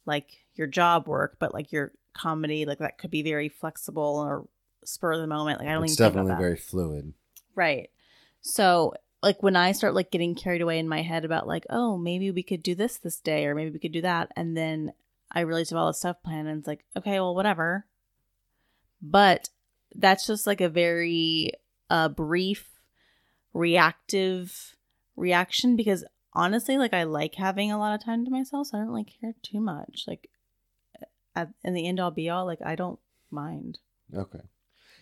[0.06, 4.46] like your job work, but like your comedy, like that could be very flexible or
[4.84, 5.60] spur of the moment.
[5.60, 7.14] Like I don't it's even think about definitely very fluid
[7.54, 7.90] Right.
[8.40, 11.98] So, like when I start like getting carried away in my head about like, oh,
[11.98, 14.92] maybe we could do this this day or maybe we could do that, and then
[15.30, 17.86] I realize I have all this stuff planned, and it's like, okay, well, whatever.
[19.02, 19.50] but
[19.94, 21.52] that's just like a very
[21.90, 22.68] uh brief
[23.52, 24.76] reactive
[25.20, 28.82] reaction because honestly like I like having a lot of time to myself so I
[28.82, 30.04] don't like care too much.
[30.06, 30.28] Like
[31.34, 32.98] at, in the end all be all like I don't
[33.30, 33.78] mind.
[34.14, 34.40] Okay.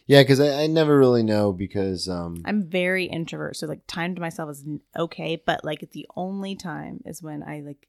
[0.06, 4.14] Yeah, because I, I never really know because um I'm very introvert so like time
[4.14, 4.64] to myself is
[4.96, 7.88] okay but like the only time is when I like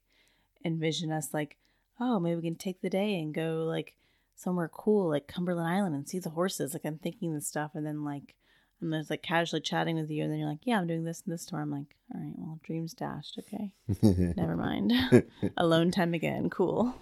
[0.64, 1.56] envision us like
[1.98, 3.94] oh maybe we can take the day and go like
[4.40, 6.72] somewhere cool like Cumberland Island and see the horses.
[6.72, 8.34] Like I'm thinking this stuff and then like
[8.82, 11.22] I'm just like casually chatting with you and then you're like yeah I'm doing this
[11.24, 11.64] and this tomorrow.
[11.64, 13.72] I'm like all right well dreams dashed okay.
[14.36, 14.92] Never mind.
[15.56, 16.94] Alone time again cool.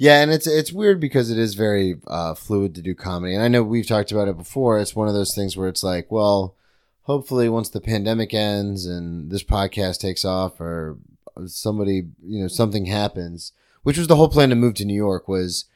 [0.00, 3.44] Yeah, and it's it's weird because it is very uh, fluid to do comedy, and
[3.44, 4.78] I know we've talked about it before.
[4.80, 6.56] It's one of those things where it's like, well,
[7.02, 10.96] hopefully once the pandemic ends and this podcast takes off, or
[11.44, 13.52] somebody, you know, something happens,
[13.82, 15.66] which was the whole plan to move to New York was,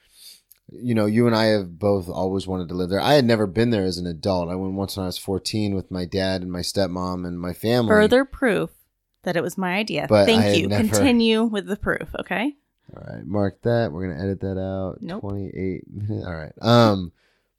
[0.70, 3.00] you know, you and I have both always wanted to live there.
[3.00, 4.48] I had never been there as an adult.
[4.48, 7.52] I went once when I was fourteen with my dad and my stepmom and my
[7.52, 7.88] family.
[7.88, 8.70] further proof
[9.24, 12.54] that it was my idea But thank you never- continue with the proof okay
[12.94, 13.90] All right, mark that.
[13.92, 14.98] We're gonna edit that out.
[15.00, 15.20] Nope.
[15.20, 16.26] Twenty-eight minutes.
[16.26, 16.52] All right.
[16.60, 17.12] Um,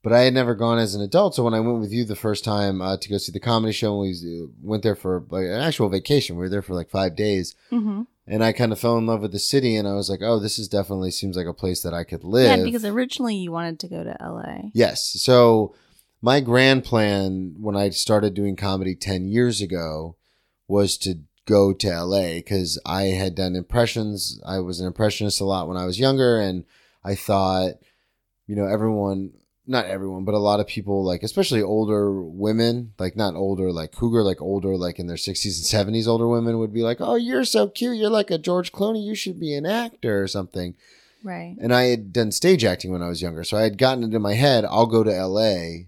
[0.06, 2.16] but I had never gone as an adult, so when I went with you the
[2.16, 5.26] first time uh, to go see the comedy show, and we uh, went there for
[5.30, 6.36] like an actual vacation.
[6.36, 8.04] We were there for like five days, mm-hmm.
[8.28, 10.40] and I kind of fell in love with the city, and I was like, oh,
[10.40, 13.52] this is definitely seems like a place that I could live." yeah because originally you
[13.52, 15.04] wanted to go to LA Yes.
[15.22, 15.74] So
[16.22, 20.16] my grand plan when I started doing comedy 10 years ago
[20.68, 24.42] was to go to LA because I had done impressions.
[24.46, 26.40] I was an impressionist a lot when I was younger.
[26.40, 26.66] And
[27.04, 27.74] I thought,
[28.48, 29.34] you know, everyone,
[29.68, 33.92] not everyone, but a lot of people, like, especially older women, like not older, like
[33.92, 37.16] cougar, like older, like in their 60s and 70s, older women would be like, oh,
[37.16, 37.98] you're so cute.
[37.98, 39.04] You're like a George Clooney.
[39.04, 40.76] You should be an actor or something
[41.24, 43.44] right and I had done stage acting when I was younger.
[43.44, 45.86] So I had gotten into my head, I'll go to LA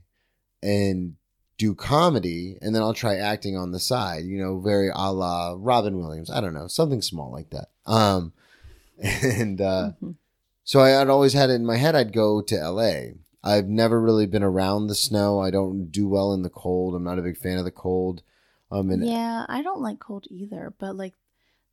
[0.64, 1.16] and
[1.60, 5.56] do comedy and then I'll try acting on the side, you know, very a la
[5.58, 6.32] Robin Williams.
[6.32, 7.68] I don't know, something small like that.
[7.86, 8.34] Um,
[9.00, 10.16] and uh, Mhm.
[10.64, 13.14] so I had always had it in my head I'd go to LA.
[13.48, 15.40] I've never really been around the snow.
[15.40, 16.94] I don't do well in the cold.
[16.94, 18.22] I'm not a big fan of the cold.
[18.70, 21.14] Um, and yeah, I don't like cold either, but like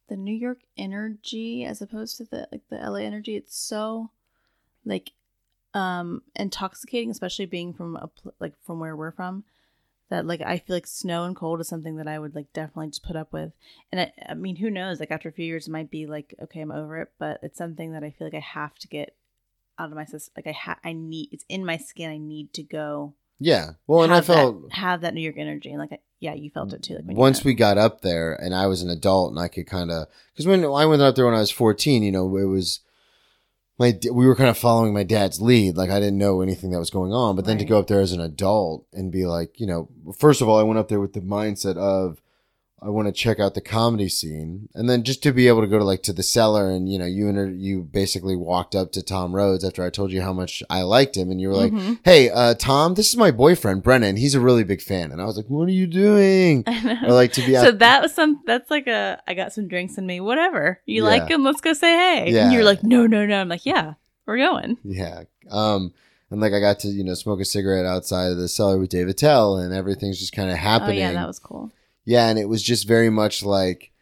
[0.09, 4.11] the New York energy as opposed to the like the LA energy, it's so
[4.85, 5.11] like
[5.73, 9.43] um intoxicating, especially being from a pl- like from where we're from.
[10.11, 12.89] That like I feel like snow and cold is something that I would like definitely
[12.89, 13.53] just put up with,
[13.91, 15.01] and I, I mean who knows?
[15.01, 17.59] Like after a few years, it might be like okay, I'm over it, but it's
[17.59, 19.17] something that I feel like I have to get
[19.79, 20.33] out of my system.
[20.37, 22.11] Like I ha- I need it's in my skin.
[22.11, 23.15] I need to go.
[23.39, 25.99] yeah, well, and I have that- felt have that New York energy, and like I,
[26.21, 26.99] yeah, you felt it too.
[27.07, 29.91] Like once we got up there and I was an adult and I could kind
[29.91, 32.81] of because when I went up there when I was 14, you know, it was
[33.79, 35.77] my we were kind of following my dad's lead.
[35.77, 38.01] Like I didn't know anything that was going on, but then to go up there
[38.01, 41.01] as an adult and be like, you know, first of all, I went up there
[41.01, 42.21] with the mindset of
[42.85, 45.67] I want to check out the comedy scene, and then just to be able to
[45.67, 48.93] go to like to the cellar and you know, you inter- you basically walked up
[48.93, 51.55] to Tom Rhodes after I told you how much I liked him, and you were
[51.57, 51.99] like, Mhm.
[52.05, 54.17] "Hey, uh, Tom, this is my boyfriend Brennan.
[54.17, 57.13] He's a really big fan," and I was like, "What are you doing?" I or
[57.13, 59.97] like to be out so that was some that's like a I got some drinks
[59.97, 60.81] in me, whatever.
[60.85, 61.09] You Yeah.
[61.09, 61.93] like him, let's go say
[62.27, 62.33] hey.
[62.33, 62.45] Yeah.
[62.45, 63.41] And you're like, no, no, no.
[63.41, 63.95] I'm like, yeah,
[64.27, 64.77] we're going.
[64.85, 65.23] Yeah.
[65.51, 65.93] Um,
[66.31, 68.91] and like I got to, you know, smoke a cigarette outside of the cellar with
[68.91, 70.97] Dave Attell and everything's just kind of happening.
[70.99, 71.71] Oh yeah, that was cool.
[72.05, 73.93] Yeah, and it was just very much like,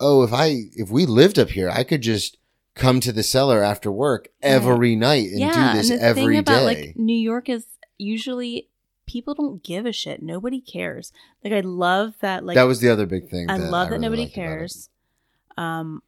[0.00, 2.36] oh, if I if we lived up here, I could just
[2.74, 6.34] come to the cellar after work every night and yeah, do this and the every
[6.34, 6.64] thing about day.
[6.64, 8.68] like New York is usually
[9.06, 10.22] people don't give a shit.
[10.22, 11.12] Nobody cares.
[11.42, 12.44] Like I love that.
[12.44, 13.50] Like that was the other big thing.
[13.50, 14.90] I that love that really nobody cares.
[15.56, 16.02] Um,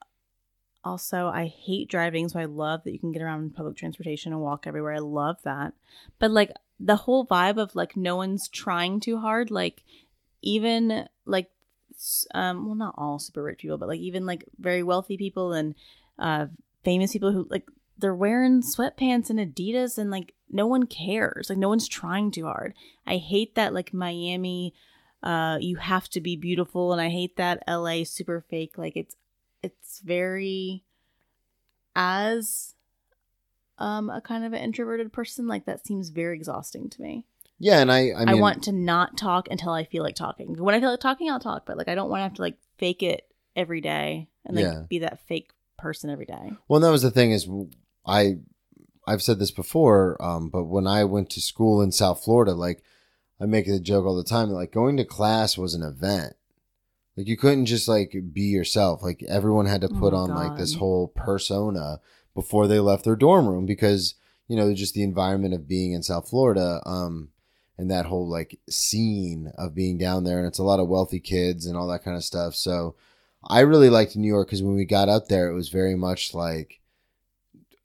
[0.85, 4.33] also, I hate driving, so I love that you can get around in public transportation
[4.33, 4.95] and walk everywhere.
[4.95, 5.75] I love that.
[6.19, 9.83] But like the whole vibe of like no one's trying too hard, like
[10.43, 11.51] even like
[12.35, 15.75] um well not all super rich people, but like even like very wealthy people and
[16.19, 16.47] uh
[16.85, 17.69] famous people who like
[17.99, 21.51] they're wearing sweatpants and Adidas and like no one cares.
[21.51, 22.75] Like no one's trying too hard.
[23.07, 24.75] I hate that like Miami
[25.23, 28.79] uh you have to be beautiful and I hate that LA super fake.
[28.79, 29.17] Like it's
[29.63, 30.85] it's very
[31.97, 32.75] as
[33.79, 37.27] um a kind of an introverted person like that seems very exhausting to me.
[37.59, 40.57] Yeah, and I, I I, want to not talk until I feel like talking.
[40.63, 42.43] When I feel like talking, I'll talk, but like I don't want to have to
[42.43, 44.83] like fake it every day and like Yeah.
[44.89, 46.53] be that fake person every day.
[46.69, 47.49] Well, that was the thing is
[48.07, 48.39] I
[49.07, 52.83] I've said this before, um, but when I went to school in South Florida, like
[53.41, 56.35] I make the joke all the time, like going to class was an event.
[57.17, 59.03] Like you couldn't just like be yourself.
[59.03, 62.01] Like everyone had to Oh put my on like this whole persona
[62.35, 64.15] before they left their dorm room because
[64.47, 67.29] you know, just the environment of being in South Florida, um,
[67.79, 71.21] and that whole like scene of being down there, and it's a lot of wealthy
[71.21, 72.55] kids and all that kind of stuff.
[72.55, 72.97] So
[73.49, 76.35] I really liked New York because when we got up there, it was very much
[76.35, 76.81] like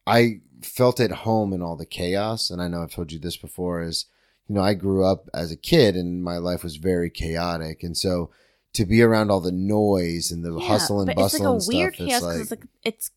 [0.06, 2.50] I felt at home in all the chaos.
[2.50, 4.06] And I know I've told you this before is,
[4.48, 7.84] you know, I grew up as a kid and my life was very chaotic.
[7.84, 8.32] And so
[8.74, 11.52] to be around all the noise and the Yeah, hustle and bustle it's like a
[11.52, 13.12] and weird stuff, chaos it's like, it's like it's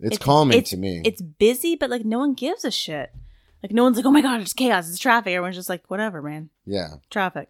[0.00, 1.00] it's, calming it's- to me.
[1.04, 3.12] it's busy, but like no one gives a shit.
[3.62, 5.32] Like no one's like, oh my god, it's chaos, it's traffic.
[5.32, 6.94] Everyone's just like, whatever, man, yeah.
[7.10, 7.48] traffic,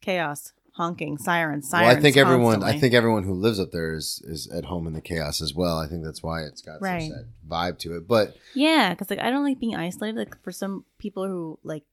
[0.00, 1.98] chaos, honking, sirens, Well, sirens.
[1.98, 4.94] I think everyone, I think everyone who lives up there is is at home in
[4.94, 5.78] the chaos as well.
[5.78, 7.02] I think that's why it's got Right.
[7.02, 8.08] such that vibe to it.
[8.08, 10.16] But Yeah, because like I don't like being isolated.
[10.18, 11.84] Like for some people who like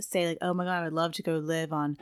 [0.00, 1.96] say like, oh my god, I'd love to go live on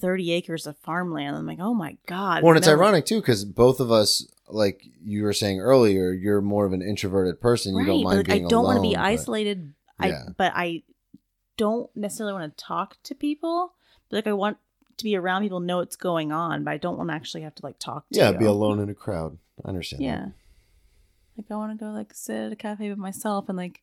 [0.00, 1.34] thirty acres of farmland.
[1.36, 2.42] I'm like, oh my god.
[2.42, 2.74] well, and it's no.
[2.74, 6.82] ironic too because both of us, like you were saying earlier, you're more of an
[6.82, 7.74] introverted person.
[7.74, 9.74] Right, You don't but mind like, being I don't want to be but- isolated.
[10.00, 10.24] Yeah.
[10.28, 10.82] I but I
[11.56, 13.74] don't necessarily want to talk to people.
[14.08, 14.58] But like I want
[14.98, 17.54] to be around people, know what's going on, but I don't want to actually have
[17.56, 18.38] to like talk to Yeah, you.
[18.38, 19.38] be alone in a crowd.
[19.64, 20.00] I understand.
[20.02, 20.04] that.
[20.06, 20.26] Yeah.
[21.36, 23.82] Like I want to go like sit at a cafe with myself and like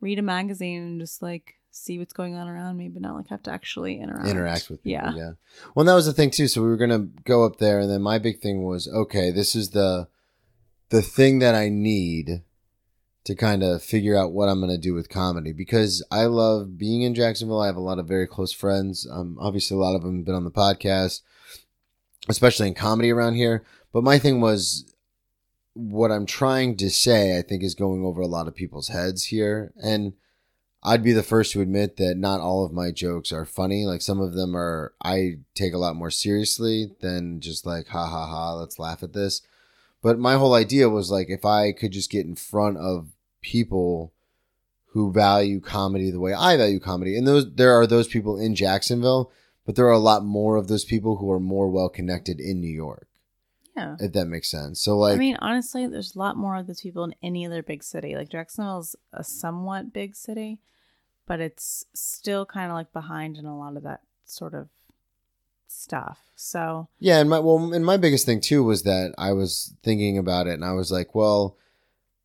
[0.00, 3.28] read a magazine and just like see what's going on around me, but not like
[3.28, 4.28] have to actually interact.
[4.28, 4.92] interact with people.
[4.92, 5.14] Yeah.
[5.14, 5.32] Yeah.
[5.74, 6.46] Well, that was the thing too.
[6.48, 9.54] So we were gonna go up there, and then my big thing was, okay, this
[9.56, 10.06] is the
[10.90, 12.42] the thing that I need
[13.24, 17.02] to kind of figure out what I'm gonna do with comedy because I love being
[17.02, 17.60] in Jacksonville.
[17.60, 19.06] I have a lot of very close friends.
[19.10, 21.22] Um, obviously, a lot of them have been on the podcast,
[22.28, 23.64] especially in comedy around here.
[23.92, 24.88] But my thing was.
[25.74, 29.24] What I'm trying to say, I think, is going over a lot of people's heads
[29.24, 29.72] here.
[29.82, 30.12] And
[30.82, 33.86] I'd be the first to admit that not all of my jokes are funny.
[33.86, 38.06] Like some of them are, I take a lot more seriously than just like, ha
[38.06, 39.40] ha ha, let's laugh at this.
[40.02, 43.08] But my whole idea was like, if I could just get in front of
[43.40, 44.12] people
[44.86, 48.54] who value comedy the way I value comedy, and those, there are those people in
[48.54, 49.30] Jacksonville,
[49.64, 52.60] but there are a lot more of those people who are more well connected in
[52.60, 53.06] New York,
[53.76, 53.96] Yeah.
[54.00, 54.80] if that makes sense.
[54.80, 57.62] So like, I mean, honestly, there's a lot more of those people in any other
[57.62, 58.14] big city.
[58.16, 60.58] Like Jacksonville's a somewhat big city,
[61.26, 64.68] but it's still kind of like behind in a lot of that sort of
[65.72, 66.18] stuff.
[66.36, 70.18] So Yeah, and my well, and my biggest thing too was that I was thinking
[70.18, 71.56] about it, and I was like, well,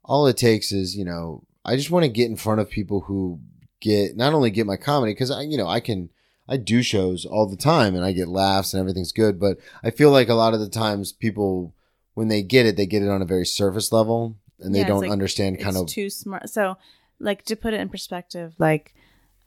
[0.03, 3.01] all it takes is you know, I just want to get in front of people
[3.01, 3.39] who
[3.79, 6.09] get not only get my comedy because I, you know, I can
[6.49, 9.91] I do shows all the time and I get laughs and everything's good, but I
[9.91, 11.73] feel like a lot of the times people
[12.13, 14.85] when they get it, they get it on a very surface level and they Yeah,
[14.85, 16.49] it's don't like- understand kind it's of too smart.
[16.49, 16.77] So,
[17.19, 18.95] like to put it in perspective, like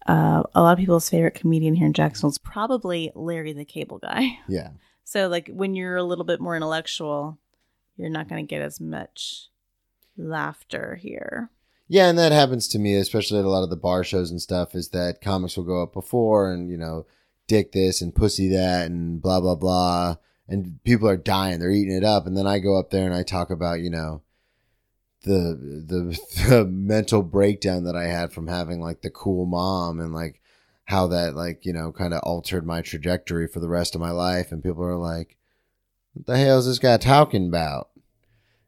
[0.06, 3.98] uh, a lot of people's favorite comedian here in Jacksonville is probably Larry the Cable
[3.98, 4.38] Guy.
[4.48, 4.70] yeah.
[5.04, 7.38] So, like when you're a little bit more intellectual,
[7.96, 9.48] you're not going to get as much
[10.16, 11.50] laughter here.
[11.88, 14.40] Yeah, and that happens to me, especially at a lot of the bar shows and
[14.40, 17.04] stuff, is that comics will go up before and, you know,
[17.48, 20.14] dick this and pussy that and blah, blah, blah.
[20.46, 21.58] And people are dying.
[21.58, 22.28] They're eating it up.
[22.28, 24.22] And then I go up there and I talk about, you know,
[25.22, 26.18] the, the,
[26.48, 30.40] the mental breakdown that I had from having like the cool mom and like
[30.84, 34.10] how that, like, you know, kind of altered my trajectory for the rest of my
[34.10, 34.50] life.
[34.50, 35.36] And people are like,
[36.14, 37.90] what the hell is this guy talking about?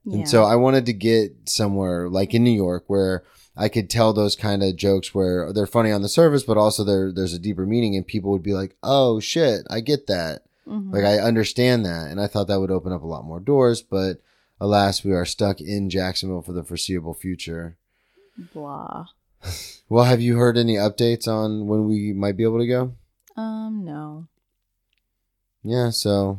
[0.05, 0.18] Yeah.
[0.18, 3.24] And so I wanted to get somewhere like in New York where
[3.57, 6.84] I could tell those kind of jokes where they're funny on the surface, but also
[6.84, 10.44] there there's a deeper meaning, and people would be like, "Oh shit, I get that.
[10.66, 10.92] Mhm.
[10.92, 13.82] Like I understand that." And I thought that would open up a lot more doors,
[13.82, 14.22] but
[14.62, 17.76] alas, we are stuck in Jacksonville for the foreseeable future.
[18.55, 19.06] blah.
[19.89, 22.94] Well, have you heard any updates on when we might be able to go?
[23.36, 24.26] Um, no.
[25.62, 26.39] Yeah, so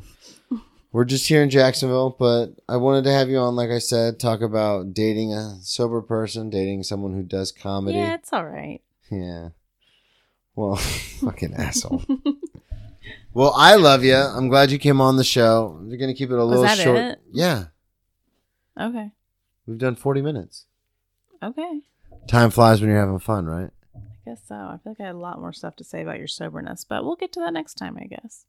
[0.91, 4.19] we're just here in Jacksonville, but I wanted to have you on, like I said,
[4.19, 7.97] talk about dating a sober person, dating someone who does comedy.
[7.99, 8.81] Yeah, it's all right.
[9.11, 9.49] Yeah.
[10.55, 12.03] Well, fucking asshole.
[13.35, 14.15] Well, I love you.
[14.15, 15.79] I'm glad you came on the show.
[15.83, 16.97] We're gonna keep it a Was little short.
[16.97, 17.19] it?
[17.31, 17.65] Yeah,
[18.79, 19.11] Okay.
[19.67, 20.65] we've done 40 minutes.
[21.41, 21.81] Okay.
[22.27, 23.69] Time flies when you're having fun, right?
[23.95, 24.55] I guess so.
[24.55, 27.03] I feel like I had a lot more stuff to say about your soberness, but
[27.03, 28.45] we'll get to that next time, I guess.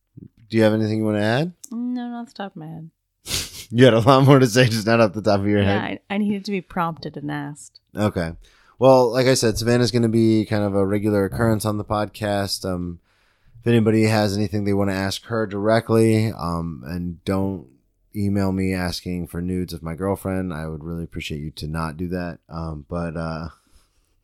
[0.48, 1.52] Do you have anything you want to add?
[1.72, 2.90] No, not off the top of my head.
[3.70, 5.80] You had a lot more to say, just not off the top of your Yeah,
[5.88, 6.00] head.
[6.10, 7.80] I, I needed to be prompted and asked.
[7.96, 8.32] Okay.
[8.78, 11.84] Well, like I said, Savannah's going to be kind of a regular occurrence on the
[11.84, 12.64] podcast.
[12.70, 13.00] Um,
[13.60, 17.66] if anybody has anything they want to ask her directly, um, and don't
[18.16, 21.96] email me asking for nudes of my girlfriend, I would really appreciate you to not
[21.96, 22.38] do that.
[22.48, 23.48] Um, but uh,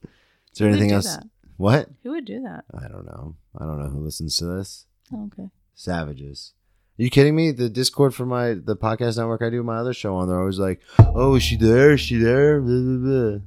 [0.02, 1.16] is there Who anything else?
[1.16, 1.26] that?
[1.56, 1.90] What?
[2.02, 2.64] Who would do that?
[2.74, 3.36] I don't know.
[3.58, 4.86] I don't know who listens to this.
[5.12, 5.50] Oh, okay.
[5.74, 6.52] Savages.
[6.98, 7.50] Are you kidding me?
[7.50, 10.58] The Discord for my the podcast network I do my other show on, they're always
[10.58, 11.92] like, "Oh, is she there?
[11.92, 12.96] Is she there?" Blah, blah,
[13.30, 13.38] blah.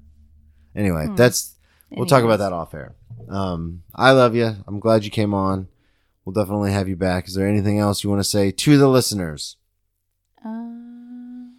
[0.76, 1.16] Anyway, Hmm.
[1.16, 1.56] that's
[1.92, 2.96] We'll talk about that off air.
[3.30, 4.56] Um, I love you.
[4.68, 5.68] I'm glad you came on.
[6.26, 7.28] We'll definitely have you back.
[7.28, 9.58] Is there anything else you want to say to the listeners?
[10.46, 10.50] Uh,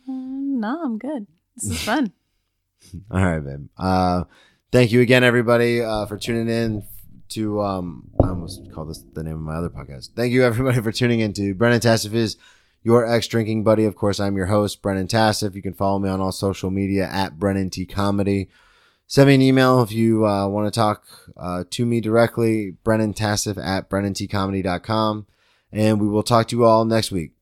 [0.07, 1.27] no, I'm good.
[1.57, 2.13] This is fun.
[3.11, 3.69] All right, babe.
[3.79, 4.25] Uh,
[4.73, 6.85] thank you again, everybody, uh, for tuning in
[7.31, 7.63] to.
[7.63, 10.11] Um, I almost called this the name of my other podcast.
[10.15, 12.37] Thank you, everybody, for tuning in to Brennan Tassif is
[12.83, 13.85] your ex drinking buddy.
[13.85, 15.55] Of course, I'm your host, Brennan Tassif.
[15.55, 18.49] You can follow me on all social media at Brennan T Comedy.
[19.07, 21.05] Send me an email if you uh, want to talk
[21.37, 25.27] uh, to me directly, Brennan Tassif at BrennanTComedy.com.
[25.73, 27.34] And we will talk to you all next week.